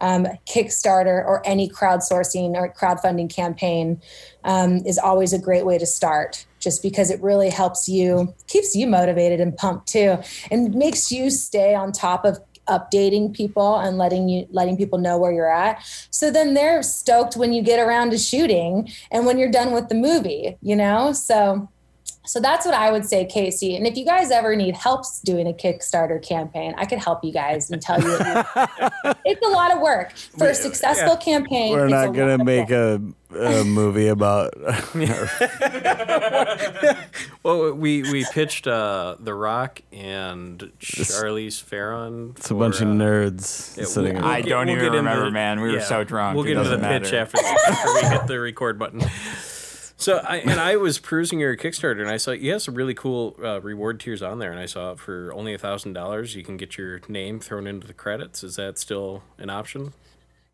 [0.00, 4.00] um, Kickstarter or any crowdsourcing or crowdfunding campaign
[4.44, 8.74] um, is always a great way to start just because it really helps you, keeps
[8.74, 10.18] you motivated and pumped too,
[10.50, 12.38] and makes you stay on top of
[12.68, 15.82] updating people and letting you letting people know where you're at.
[16.10, 19.88] So then they're stoked when you get around to shooting and when you're done with
[19.88, 21.12] the movie you know?
[21.12, 21.68] So
[22.28, 23.74] so that's what I would say, Casey.
[23.74, 27.32] And if you guys ever need help doing a Kickstarter campaign, I could help you
[27.32, 28.10] guys and tell you
[29.24, 31.16] it's a lot of work for a successful yeah.
[31.16, 31.72] campaign.
[31.72, 33.00] We're not going to make a,
[33.34, 34.52] a movie about.
[37.42, 42.34] well, we we pitched uh, The Rock and Charlize Theron.
[42.36, 43.78] It's a bunch of uh, nerds.
[43.78, 45.62] Uh, sitting we'll, I don't we'll even remember, into, man.
[45.62, 46.36] We yeah, were so drunk.
[46.36, 47.06] We'll get into the matter.
[47.06, 49.00] pitch after, after we hit the record button.
[50.00, 52.94] So I and I was perusing your Kickstarter and I saw you have some really
[52.94, 56.44] cool uh, reward tiers on there and I saw for only a thousand dollars you
[56.44, 58.44] can get your name thrown into the credits.
[58.44, 59.94] Is that still an option?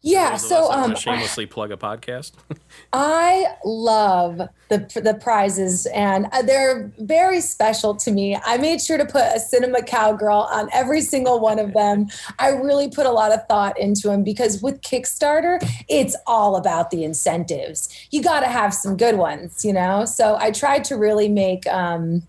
[0.05, 0.37] Yeah.
[0.37, 2.33] So um, shamelessly plug a podcast.
[2.93, 4.37] I love
[4.69, 8.39] the the prizes, and uh, they're very special to me.
[8.45, 12.09] I made sure to put a cinema cowgirl on every single one of them.
[12.39, 16.91] I really put a lot of thought into them because with Kickstarter, it's all about
[16.91, 17.89] the incentives.
[18.11, 20.05] You got to have some good ones, you know.
[20.05, 21.67] So I tried to really make.
[21.67, 22.29] Um,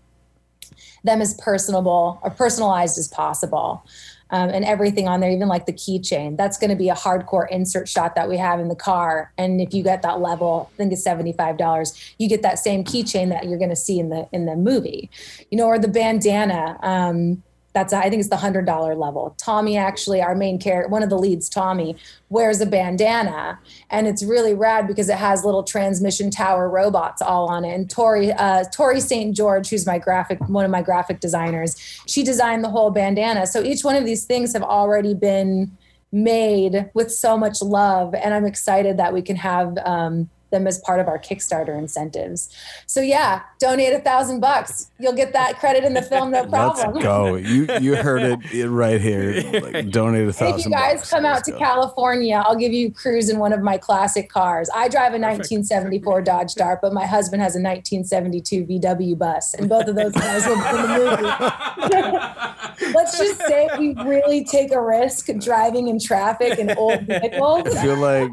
[1.04, 3.86] them as personable or personalized as possible
[4.30, 6.36] um, and everything on there, even like the keychain.
[6.36, 9.32] That's going to be a hardcore insert shot that we have in the car.
[9.38, 11.94] And if you get that level, I think it's seventy five dollars.
[12.18, 15.10] You get that same keychain that you're going to see in the in the movie,
[15.50, 16.78] you know, or the bandana.
[16.82, 17.42] Um,
[17.76, 19.34] that's I think it's the hundred dollar level.
[19.36, 21.94] Tommy actually, our main character, one of the leads, Tommy,
[22.30, 23.58] wears a bandana,
[23.90, 27.74] and it's really rad because it has little transmission tower robots all on it.
[27.74, 29.36] And Tori, uh, Tori St.
[29.36, 33.46] George, who's my graphic, one of my graphic designers, she designed the whole bandana.
[33.46, 35.76] So each one of these things have already been
[36.10, 39.76] made with so much love, and I'm excited that we can have.
[39.84, 42.54] Um, them as part of our Kickstarter incentives.
[42.86, 44.90] So yeah, donate a thousand bucks.
[44.98, 46.94] You'll get that credit in the film, no problem.
[46.94, 47.34] Let's go.
[47.36, 48.22] You you heard
[48.52, 49.42] it right here.
[49.52, 50.60] Like, donate a thousand.
[50.60, 51.10] If you guys bucks.
[51.10, 51.58] come out to go.
[51.58, 54.70] California, I'll give you a cruise in one of my classic cars.
[54.74, 59.68] I drive a 1974 Dodge Dart, but my husband has a 1972 VW bus, and
[59.68, 62.92] both of those guys will be in the movie.
[62.94, 67.74] Let's just say we really take a risk driving in traffic in old vehicles.
[67.74, 68.30] I feel like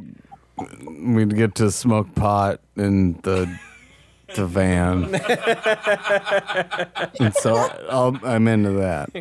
[0.57, 3.59] we'd get to smoke pot in the
[4.35, 5.13] the van.
[7.19, 7.55] and so
[8.23, 9.13] i am into that.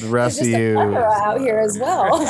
[0.00, 2.26] the rest of you out here as well.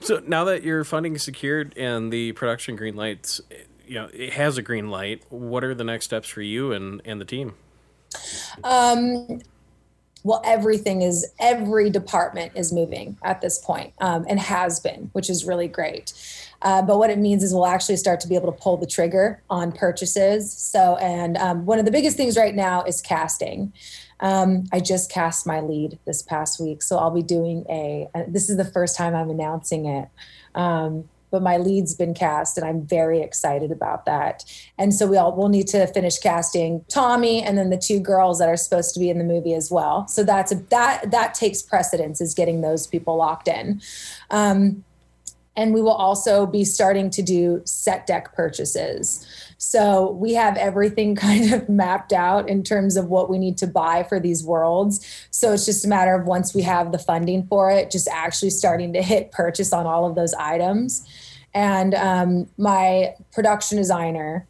[0.00, 3.40] so now that your funding is secured and the production green lights,
[3.86, 5.22] you know, it has a green light.
[5.30, 7.54] What are the next steps for you and and the team?
[8.64, 9.40] Um,
[10.26, 15.30] well, everything is every department is moving at this point, um, and has been, which
[15.30, 16.12] is really great.
[16.62, 18.88] Uh, but what it means is we'll actually start to be able to pull the
[18.88, 20.52] trigger on purchases.
[20.52, 23.72] So, and um, one of the biggest things right now is casting.
[24.18, 28.08] Um, I just cast my lead this past week, so I'll be doing a.
[28.26, 30.08] This is the first time I'm announcing it.
[30.56, 34.44] Um, but my lead's been cast and I'm very excited about that.
[34.78, 38.38] And so we all will need to finish casting Tommy and then the two girls
[38.38, 40.06] that are supposed to be in the movie as well.
[40.08, 43.80] So that's a, that that takes precedence is getting those people locked in.
[44.30, 44.84] Um,
[45.56, 49.26] and we will also be starting to do set deck purchases.
[49.58, 53.66] So we have everything kind of mapped out in terms of what we need to
[53.66, 55.26] buy for these worlds.
[55.30, 58.50] So it's just a matter of once we have the funding for it, just actually
[58.50, 61.06] starting to hit purchase on all of those items.
[61.54, 64.46] And um, my production designer,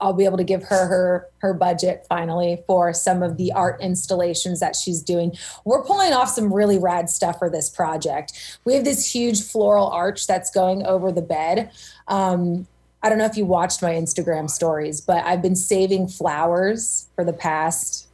[0.00, 3.80] I'll be able to give her her her budget finally for some of the art
[3.80, 5.32] installations that she's doing.
[5.64, 8.58] We're pulling off some really rad stuff for this project.
[8.64, 11.70] We have this huge floral arch that's going over the bed.
[12.06, 12.66] Um,
[13.04, 17.22] I don't know if you watched my Instagram stories, but I've been saving flowers for
[17.22, 18.08] the past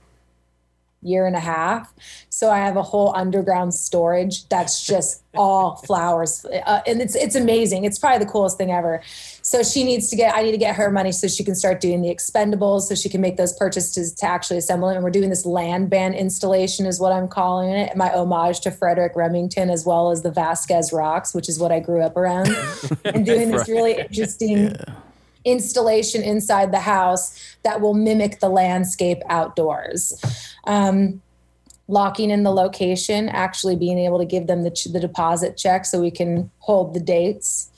[1.01, 1.95] year and a half.
[2.41, 7.35] So I have a whole underground storage that's just all flowers, uh, and it's it's
[7.35, 7.85] amazing.
[7.85, 9.03] It's probably the coolest thing ever.
[9.43, 10.35] So she needs to get.
[10.35, 13.11] I need to get her money so she can start doing the expendables, so she
[13.11, 14.95] can make those purchases to actually assemble it.
[14.95, 17.95] And we're doing this land band installation, is what I'm calling it.
[17.95, 21.79] My homage to Frederic Remington, as well as the Vasquez Rocks, which is what I
[21.79, 22.49] grew up around,
[23.05, 24.71] and doing this really interesting.
[24.71, 24.95] Yeah
[25.47, 30.13] installation inside the house that will mimic the landscape outdoors.
[30.67, 31.23] Um,
[31.91, 36.01] locking in the location, actually being able to give them the, the deposit check so
[36.01, 37.71] we can hold the dates,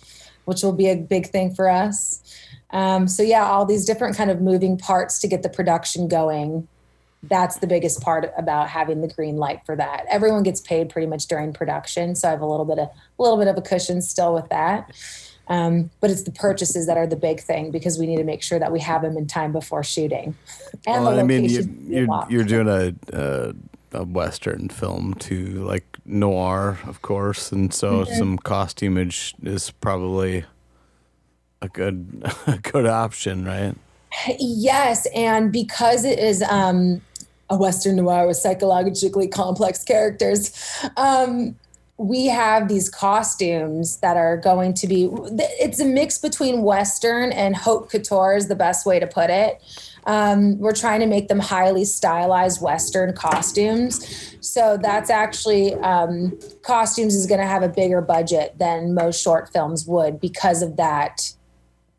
[0.44, 2.20] which will be a big thing for us.
[2.70, 6.68] Um, so yeah, all these different kind of moving parts to get the production going.
[7.24, 10.06] That's the biggest part about having the green light for that.
[10.10, 13.22] Everyone gets paid pretty much during production, so I have a little bit of a
[13.22, 14.90] little bit of a cushion still with that.
[15.48, 18.42] Um, but it's the purchases that are the big thing because we need to make
[18.42, 20.36] sure that we have them in time before shooting.
[20.86, 23.54] And well, I mean, you, you're, you're doing a, a,
[23.94, 28.14] a western film to like noir, of course, and so mm-hmm.
[28.14, 30.44] some costumage is probably
[31.60, 33.74] a good a good option, right?
[34.38, 37.00] Yes, and because it is um,
[37.48, 40.52] a western noir with psychologically complex characters.
[40.96, 41.56] Um,
[42.02, 47.54] we have these costumes that are going to be it's a mix between western and
[47.54, 49.62] haute couture is the best way to put it.
[50.04, 54.36] Um, we're trying to make them highly stylized western costumes.
[54.40, 59.52] So that's actually um, costumes is going to have a bigger budget than most short
[59.52, 61.32] films would because of that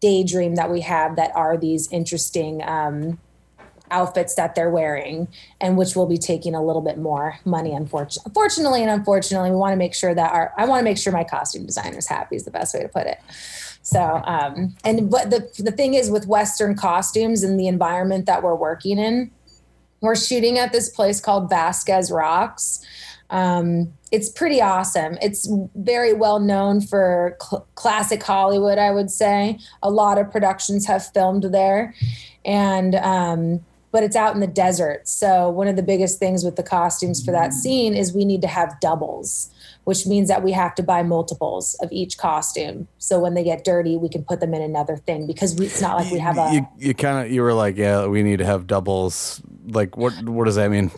[0.01, 3.17] daydream that we have that are these interesting um,
[3.93, 5.27] outfits that they're wearing
[5.61, 9.55] and which will be taking a little bit more money unfortunately fortunately and unfortunately we
[9.55, 12.07] want to make sure that our i want to make sure my costume designer is
[12.07, 13.19] happy is the best way to put it
[13.83, 18.41] so um and but the the thing is with western costumes and the environment that
[18.41, 19.31] we're working in
[20.01, 22.83] we're shooting at this place called vasquez rocks
[23.33, 25.17] um, it's pretty awesome.
[25.19, 29.57] It's very well known for cl- classic Hollywood, I would say.
[29.81, 31.95] A lot of productions have filmed there.
[32.45, 35.07] And um, but it's out in the desert.
[35.07, 37.53] So one of the biggest things with the costumes for that mm.
[37.53, 39.51] scene is we need to have doubles,
[39.83, 42.87] which means that we have to buy multiples of each costume.
[42.97, 45.79] So when they get dirty, we can put them in another thing because we, it's
[45.79, 46.49] not like we have a.
[46.51, 49.43] You, you kind of you were like, yeah, we need to have doubles.
[49.67, 50.13] Like what?
[50.23, 50.89] What does that mean?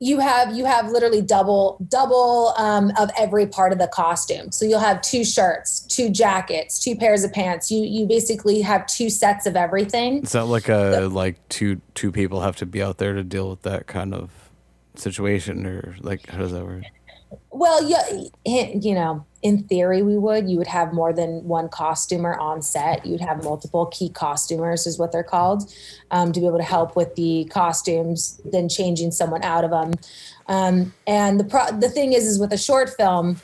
[0.00, 4.50] You have you have literally double double um, of every part of the costume.
[4.52, 7.70] So you'll have two shirts two jackets two pairs of pants.
[7.70, 10.22] You you basically have two sets of everything.
[10.22, 13.22] Is that like a so, like two two people have to be out there to
[13.22, 14.30] deal with that kind of
[14.96, 16.84] situation or like how does that work?
[17.50, 20.48] Well, yeah, you know, in theory, we would.
[20.48, 23.04] You would have more than one costumer on set.
[23.04, 25.70] You'd have multiple key costumers, is what they're called,
[26.10, 29.92] um, to be able to help with the costumes, then changing someone out of them.
[30.48, 33.38] Um, and the pro- the thing is, is with a short film,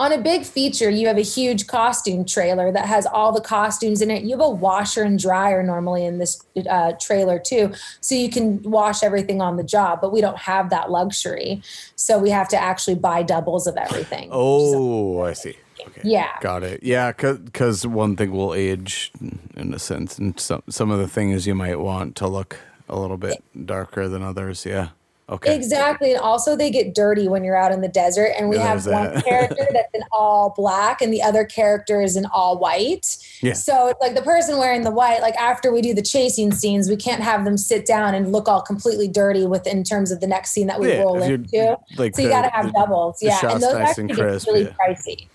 [0.00, 4.00] on a big feature, you have a huge costume trailer that has all the costumes
[4.00, 4.22] in it.
[4.24, 8.62] You have a washer and dryer normally in this uh, trailer too, so you can
[8.62, 10.00] wash everything on the job.
[10.00, 11.62] But we don't have that luxury,
[11.96, 14.30] so we have to actually buy doubles of everything.
[14.42, 15.56] Oh, I see.
[15.86, 16.00] Okay.
[16.04, 16.30] Yeah.
[16.40, 16.82] Got it.
[16.82, 19.12] Yeah, because one thing will age
[19.54, 22.98] in a sense, and some some of the things you might want to look a
[22.98, 24.64] little bit darker than others.
[24.64, 24.90] Yeah.
[25.30, 25.54] Okay.
[25.54, 26.12] Exactly.
[26.12, 28.32] And also they get dirty when you're out in the desert.
[28.36, 29.24] And we yeah, have one that.
[29.24, 33.16] character that's in all black and the other character is in all white.
[33.40, 33.52] Yeah.
[33.52, 36.88] So it's like the person wearing the white, like after we do the chasing scenes,
[36.88, 40.20] we can't have them sit down and look all completely dirty with in terms of
[40.20, 41.78] the next scene that we yeah, roll into.
[41.96, 43.20] Like so you gotta have the, doubles.
[43.20, 43.52] The yeah.
[43.52, 45.28] And those nice actually and crisp, get really pricey.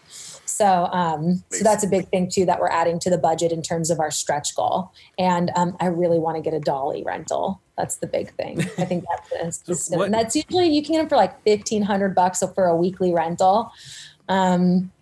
[0.55, 3.61] So, um, so that's a big thing too that we're adding to the budget in
[3.61, 4.89] terms of our stretch goal.
[5.19, 7.59] And um, I really want to get a dolly rental.
[7.77, 8.61] That's the big thing.
[8.77, 9.03] I think
[9.41, 12.67] that's so and that's usually you can get them for like fifteen hundred bucks for
[12.67, 13.69] a weekly rental.
[14.29, 14.93] Um,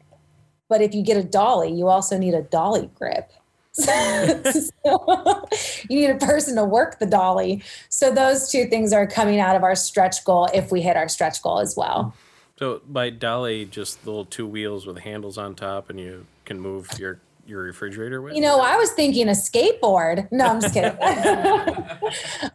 [0.69, 3.31] but if you get a dolly, you also need a dolly grip.
[3.73, 5.47] so,
[5.87, 7.61] you need a person to work the dolly.
[7.89, 11.07] So those two things are coming out of our stretch goal if we hit our
[11.07, 12.15] stretch goal as well.
[12.57, 16.59] So by dolly, just the little two wheels with handles on top, and you can
[16.59, 18.35] move your your refrigerator with?
[18.35, 20.31] You know, I was thinking a skateboard.
[20.31, 20.91] No, I'm just kidding.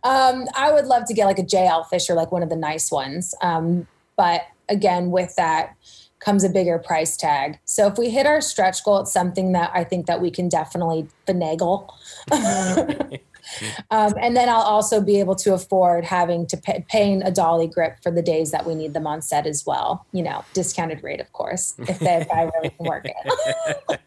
[0.05, 2.91] um, I would love to get like a JL Fisher, like one of the nice
[2.91, 3.35] ones.
[3.43, 3.87] Um,
[4.17, 5.77] but again, with that
[6.21, 7.59] comes a bigger price tag.
[7.65, 10.49] So if we hit our stretch goal, it's something that I think that we can
[10.49, 11.89] definitely finagle.
[13.91, 17.67] um, and then I'll also be able to afford having to pay, paying a dolly
[17.67, 20.07] grip for the days that we need them on set as well.
[20.13, 24.01] You know, discounted rate, of course, if, they, if I really can work it.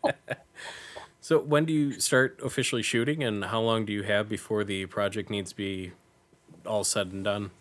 [1.21, 4.85] so when do you start officially shooting, and how long do you have before the
[4.87, 5.91] project needs to be
[6.65, 7.51] all said and done?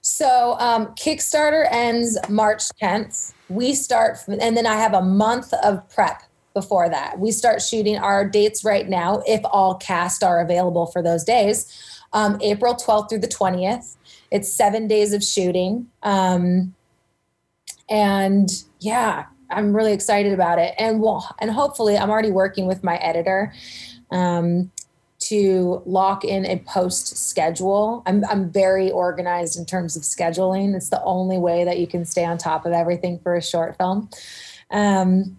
[0.00, 3.34] So um, Kickstarter ends March 10th.
[3.48, 6.22] We start, and then I have a month of prep
[6.54, 7.18] before that.
[7.18, 11.72] We start shooting our dates right now, if all cast are available for those days.
[12.12, 13.96] Um, April 12th through the 20th.
[14.30, 15.88] It's seven days of shooting.
[16.02, 16.74] Um,
[17.88, 18.48] and
[18.80, 20.74] yeah, I'm really excited about it.
[20.78, 23.52] And well, and hopefully, I'm already working with my editor
[24.10, 24.70] um,
[25.20, 28.02] to lock in a post schedule.
[28.06, 30.74] I'm, I'm very organized in terms of scheduling.
[30.74, 33.76] It's the only way that you can stay on top of everything for a short
[33.76, 34.08] film.
[34.70, 35.36] Um,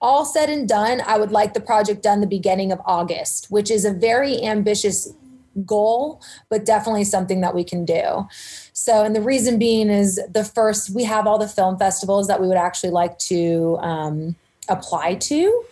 [0.00, 3.70] all said and done, I would like the project done the beginning of August, which
[3.70, 5.12] is a very ambitious
[5.64, 8.26] goal, but definitely something that we can do.
[8.72, 12.40] So, and the reason being is the first, we have all the film festivals that
[12.40, 14.36] we would actually like to um,
[14.68, 15.64] apply to.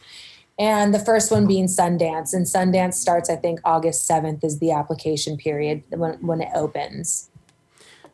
[0.58, 2.34] And the first one being Sundance.
[2.34, 7.30] And Sundance starts, I think, August 7th is the application period when, when it opens.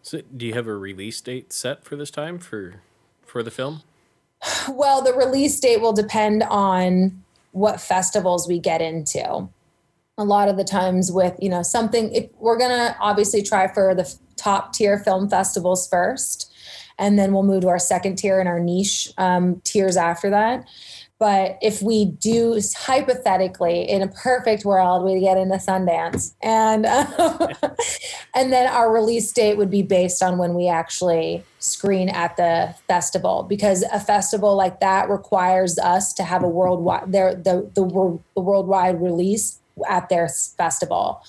[0.03, 2.82] So, do you have a release date set for this time for
[3.24, 3.82] for the film?
[4.68, 7.22] Well, the release date will depend on
[7.53, 9.49] what festivals we get into.
[10.16, 13.95] A lot of the times, with you know something, if we're gonna obviously try for
[13.95, 16.53] the top tier film festivals first,
[16.99, 20.68] and then we'll move to our second tier and our niche um, tiers after that.
[21.18, 27.48] But if we do hypothetically, in a perfect world, we get into Sundance, and um,
[28.34, 32.74] and then our release date would be based on when we actually screen at the
[32.88, 38.20] festival, because a festival like that requires us to have a worldwide the the the,
[38.34, 41.22] the worldwide release at their festival.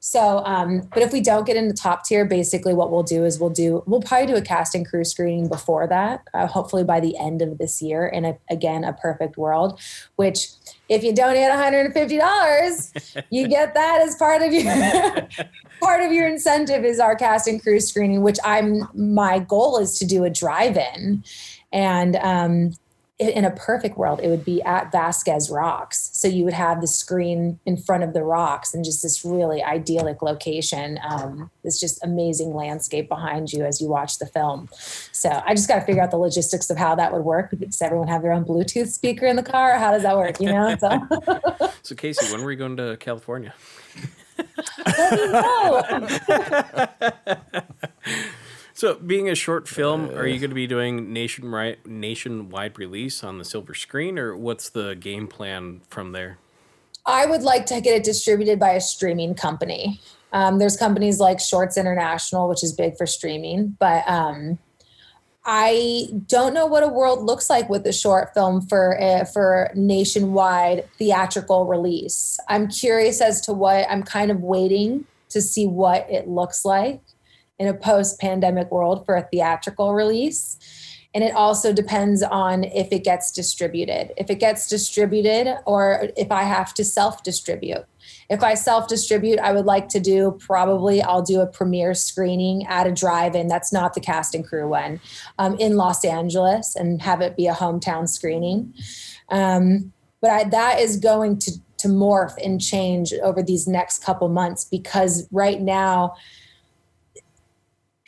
[0.00, 3.24] So, um, but if we don't get in the top tier, basically what we'll do
[3.24, 7.00] is we'll do, we'll probably do a casting crew screening before that, uh, hopefully by
[7.00, 9.80] the end of this year in a, again, a perfect world,
[10.14, 10.48] which
[10.88, 14.64] if you donate $150, you get that as part of your,
[15.80, 20.06] part of your incentive is our casting crew screening, which I'm, my goal is to
[20.06, 21.24] do a drive-in.
[21.72, 22.72] And, um,
[23.18, 26.10] in a perfect world, it would be at Vasquez Rocks.
[26.12, 29.60] So you would have the screen in front of the rocks and just this really
[29.62, 31.00] idyllic location.
[31.02, 34.68] Um, this just amazing landscape behind you as you watch the film.
[34.72, 37.50] So I just got to figure out the logistics of how that would work.
[37.58, 39.78] Does everyone have their own Bluetooth speaker in the car?
[39.78, 40.40] How does that work?
[40.40, 40.76] You know.
[40.78, 43.52] So, so Casey, when are we going to California?
[44.86, 46.86] Let me know.
[48.78, 53.38] So, being a short film, are you going to be doing nationwide nationwide release on
[53.38, 56.38] the silver screen, or what's the game plan from there?
[57.04, 60.00] I would like to get it distributed by a streaming company.
[60.32, 64.60] Um, there's companies like Shorts International, which is big for streaming, but um,
[65.44, 69.72] I don't know what a world looks like with a short film for uh, for
[69.74, 72.38] nationwide theatrical release.
[72.48, 77.00] I'm curious as to what I'm kind of waiting to see what it looks like
[77.58, 80.58] in a post pandemic world for a theatrical release.
[81.14, 84.12] and it also depends on if it gets distributed.
[84.18, 87.84] If it gets distributed or if i have to self distribute
[88.28, 92.66] if i self distribute i would like to do probably i'll do a premiere screening
[92.66, 93.48] at a drive-in.
[93.48, 95.00] That's not the cast and crew one
[95.38, 98.74] um, in los angeles and have it be a hometown screening.
[99.30, 104.28] Um, but I, that is going to to morph and change over these next couple
[104.28, 106.14] months because right now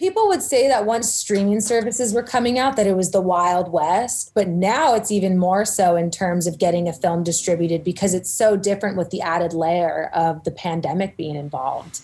[0.00, 3.70] people would say that once streaming services were coming out that it was the wild
[3.70, 8.14] west but now it's even more so in terms of getting a film distributed because
[8.14, 11.96] it's so different with the added layer of the pandemic being involved.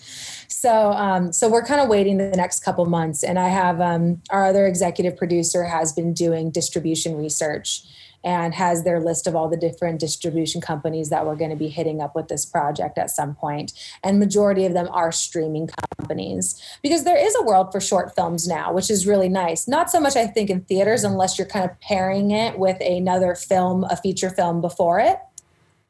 [0.47, 4.21] So um, so we're kind of waiting the next couple months and i have um,
[4.29, 7.83] our other executive producer has been doing distribution research
[8.23, 11.69] and has their list of all the different distribution companies that we're going to be
[11.69, 13.73] hitting up with this project at some point.
[14.03, 16.61] And majority of them are streaming companies.
[16.81, 19.67] Because there is a world for short films now which is really nice.
[19.67, 23.35] Not so much i think in theaters unless you're kind of pairing it with another
[23.35, 25.19] film a feature film before it.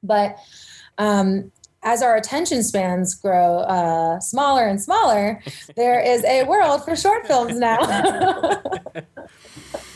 [0.04, 0.38] But
[0.98, 1.52] um,
[1.84, 5.41] as our attention spans grow uh, smaller and smaller,
[5.76, 7.80] there is a world for short films now.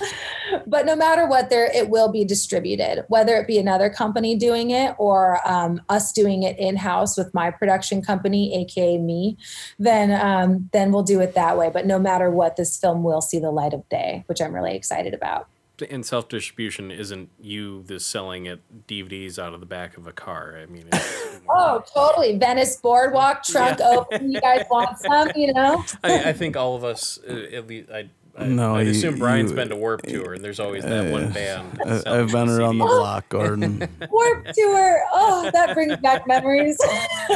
[0.67, 4.71] but no matter what, there it will be distributed, whether it be another company doing
[4.71, 9.37] it or um, us doing it in house with my production company, aka me.
[9.79, 11.69] Then um, then we'll do it that way.
[11.73, 14.75] But no matter what, this film will see the light of day, which I'm really
[14.75, 15.47] excited about.
[15.89, 20.11] And self distribution isn't you the selling it DVDs out of the back of a
[20.11, 20.59] car.
[20.61, 20.87] I mean,
[21.49, 22.37] oh, totally.
[22.37, 23.89] Venice Boardwalk trunk yeah.
[23.89, 24.31] open.
[24.31, 25.31] You guys want some?
[25.35, 25.83] You know.
[26.03, 29.51] I, I think all of us, uh, at least, I I, no, I assume Brian's
[29.51, 31.81] you, been to Warped Tour, and there's always that uh, one band.
[31.85, 33.87] I, have been around the block, Gordon.
[34.09, 35.03] Warped Tour.
[35.13, 36.77] Oh, that brings back memories.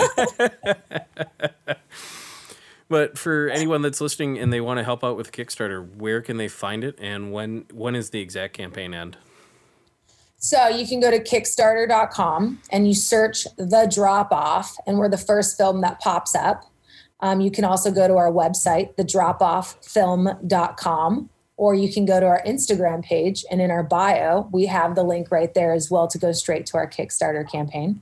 [2.90, 6.38] but for anyone that's listening and they want to help out with Kickstarter, where can
[6.38, 9.18] they find it, and when when is the exact campaign end?
[10.38, 15.18] So you can go to Kickstarter.com and you search the drop off, and we're the
[15.18, 16.64] first film that pops up.
[17.22, 22.42] Um, you can also go to our website, thedropofffilm.com, or you can go to our
[22.46, 23.46] Instagram page.
[23.50, 26.66] And in our bio, we have the link right there as well to go straight
[26.68, 28.02] to our Kickstarter campaign.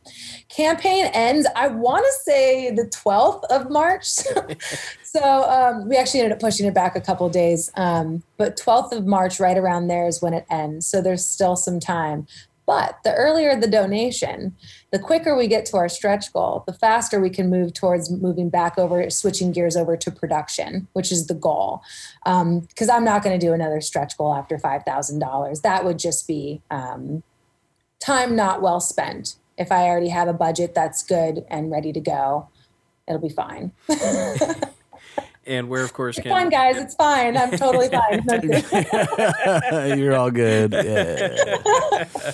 [0.49, 4.05] Campaign ends, I want to say the 12th of March.
[5.03, 7.71] so um, we actually ended up pushing it back a couple days.
[7.75, 10.87] Um, but 12th of March, right around there, is when it ends.
[10.87, 12.27] So there's still some time.
[12.65, 14.55] But the earlier the donation,
[14.91, 18.49] the quicker we get to our stretch goal, the faster we can move towards moving
[18.49, 21.81] back over, switching gears over to production, which is the goal.
[22.23, 25.61] Because um, I'm not going to do another stretch goal after $5,000.
[25.61, 27.23] That would just be um,
[27.99, 29.35] time not well spent.
[29.57, 32.47] If I already have a budget that's good and ready to go,
[33.07, 33.71] it'll be fine.
[35.45, 36.77] and where, of course, it's can fine, guys.
[36.77, 37.37] It's fine.
[37.37, 38.23] I'm totally fine.
[39.99, 40.73] You're all good.
[40.73, 42.31] Yeah.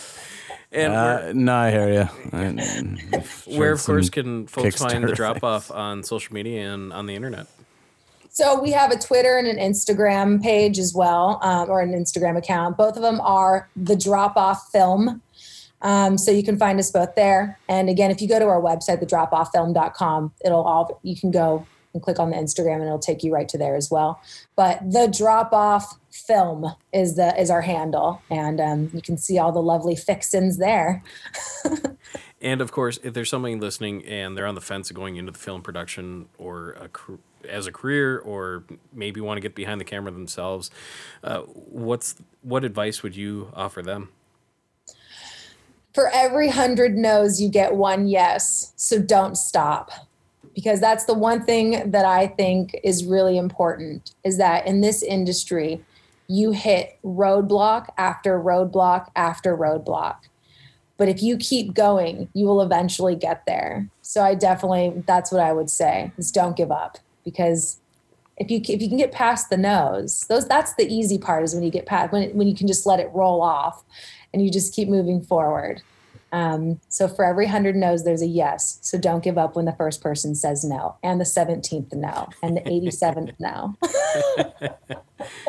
[0.72, 3.18] And uh, no, I hear you.
[3.58, 7.16] where, of course, can folks find the drop off on social media and on the
[7.16, 7.48] internet?
[8.30, 12.38] So we have a Twitter and an Instagram page as well, um, or an Instagram
[12.38, 12.78] account.
[12.78, 15.22] Both of them are the Drop Off Film.
[15.82, 17.60] Um, so you can find us both there.
[17.68, 22.04] And again, if you go to our website, thedropofffilm.com, it'll all you can go and
[22.04, 24.22] click on the Instagram and it'll take you right to there as well.
[24.56, 29.38] But the drop off film is the is our handle, and um, you can see
[29.38, 31.04] all the lovely fixins there.
[32.42, 35.32] and of course, if there's somebody listening and they're on the fence of going into
[35.32, 36.90] the film production or a,
[37.48, 38.64] as a career, or
[38.94, 40.72] maybe want to get behind the camera themselves,
[41.24, 44.10] uh, what's what advice would you offer them?
[45.94, 48.74] For every hundred no's, you get one yes.
[48.76, 49.92] So don't stop
[50.54, 55.02] because that's the one thing that I think is really important is that in this
[55.02, 55.84] industry,
[56.30, 60.18] you hit roadblock after roadblock after roadblock.
[60.96, 63.90] But if you keep going, you will eventually get there.
[64.04, 67.80] So I definitely that's what I would say is don't give up because
[68.38, 71.54] if you if you can get past the nose, those that's the easy part is
[71.54, 73.84] when you get past when when you can just let it roll off
[74.32, 75.82] and you just keep moving forward.
[76.32, 78.78] Um, so for every 100 no's, there's a yes.
[78.84, 82.56] So don't give up when the first person says no, and the 17th no, and
[82.56, 83.76] the 87th no.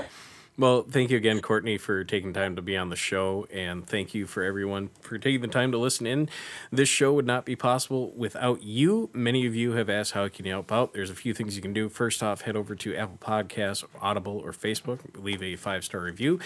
[0.60, 3.46] Well, thank you again, Courtney, for taking time to be on the show.
[3.50, 6.28] And thank you for everyone for taking the time to listen in.
[6.70, 9.08] This show would not be possible without you.
[9.14, 10.92] Many of you have asked how can you help out.
[10.92, 11.88] There's a few things you can do.
[11.88, 14.98] First off, head over to Apple Podcasts, Audible, or Facebook.
[15.16, 16.38] Leave a five star review.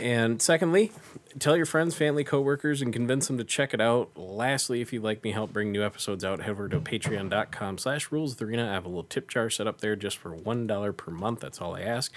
[0.00, 0.90] And secondly,
[1.38, 4.10] tell your friends, family, coworkers, and convince them to check it out.
[4.16, 8.10] Lastly, if you'd like me help bring new episodes out, head over to patreon.com slash
[8.10, 8.68] rules of the arena.
[8.68, 11.38] I have a little tip jar set up there just for $1 per month.
[11.38, 12.12] That's all I ask.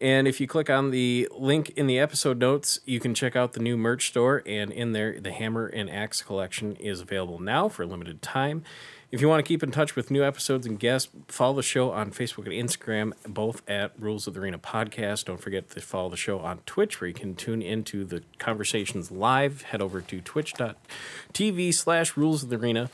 [0.00, 3.52] And if you click on the link in the episode notes, you can check out
[3.52, 4.42] the new merch store.
[4.46, 8.64] And in there, the Hammer and Axe collection is available now for a limited time.
[9.10, 11.90] If you want to keep in touch with new episodes and guests, follow the show
[11.90, 15.24] on Facebook and Instagram, both at Rules of the Arena Podcast.
[15.24, 19.10] Don't forget to follow the show on Twitch, where you can tune into the conversations
[19.10, 19.62] live.
[19.62, 22.88] Head over to twitch.tv slash Rules of the Arena.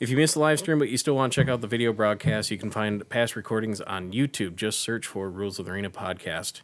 [0.00, 1.92] If you missed the live stream but you still want to check out the video
[1.92, 4.54] broadcast, you can find past recordings on YouTube.
[4.54, 6.60] Just search for Rules of the Arena Podcast.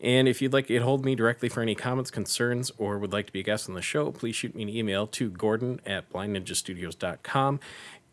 [0.00, 3.26] And if you'd like to hold me directly for any comments, concerns, or would like
[3.26, 6.10] to be a guest on the show, please shoot me an email to gordon at
[6.10, 7.60] blindninjastudios.com.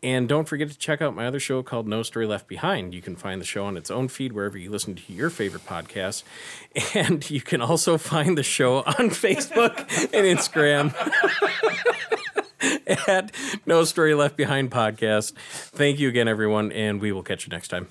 [0.02, 2.92] And don't forget to check out my other show called No Story Left Behind.
[2.92, 5.64] You can find the show on its own feed wherever you listen to your favorite
[5.66, 6.22] podcasts.
[6.94, 9.78] And you can also find the show on Facebook
[10.12, 10.94] and Instagram
[13.08, 13.32] at
[13.64, 15.32] No Story Left Behind Podcast.
[15.32, 17.88] Thank you again, everyone, and we will catch you next time.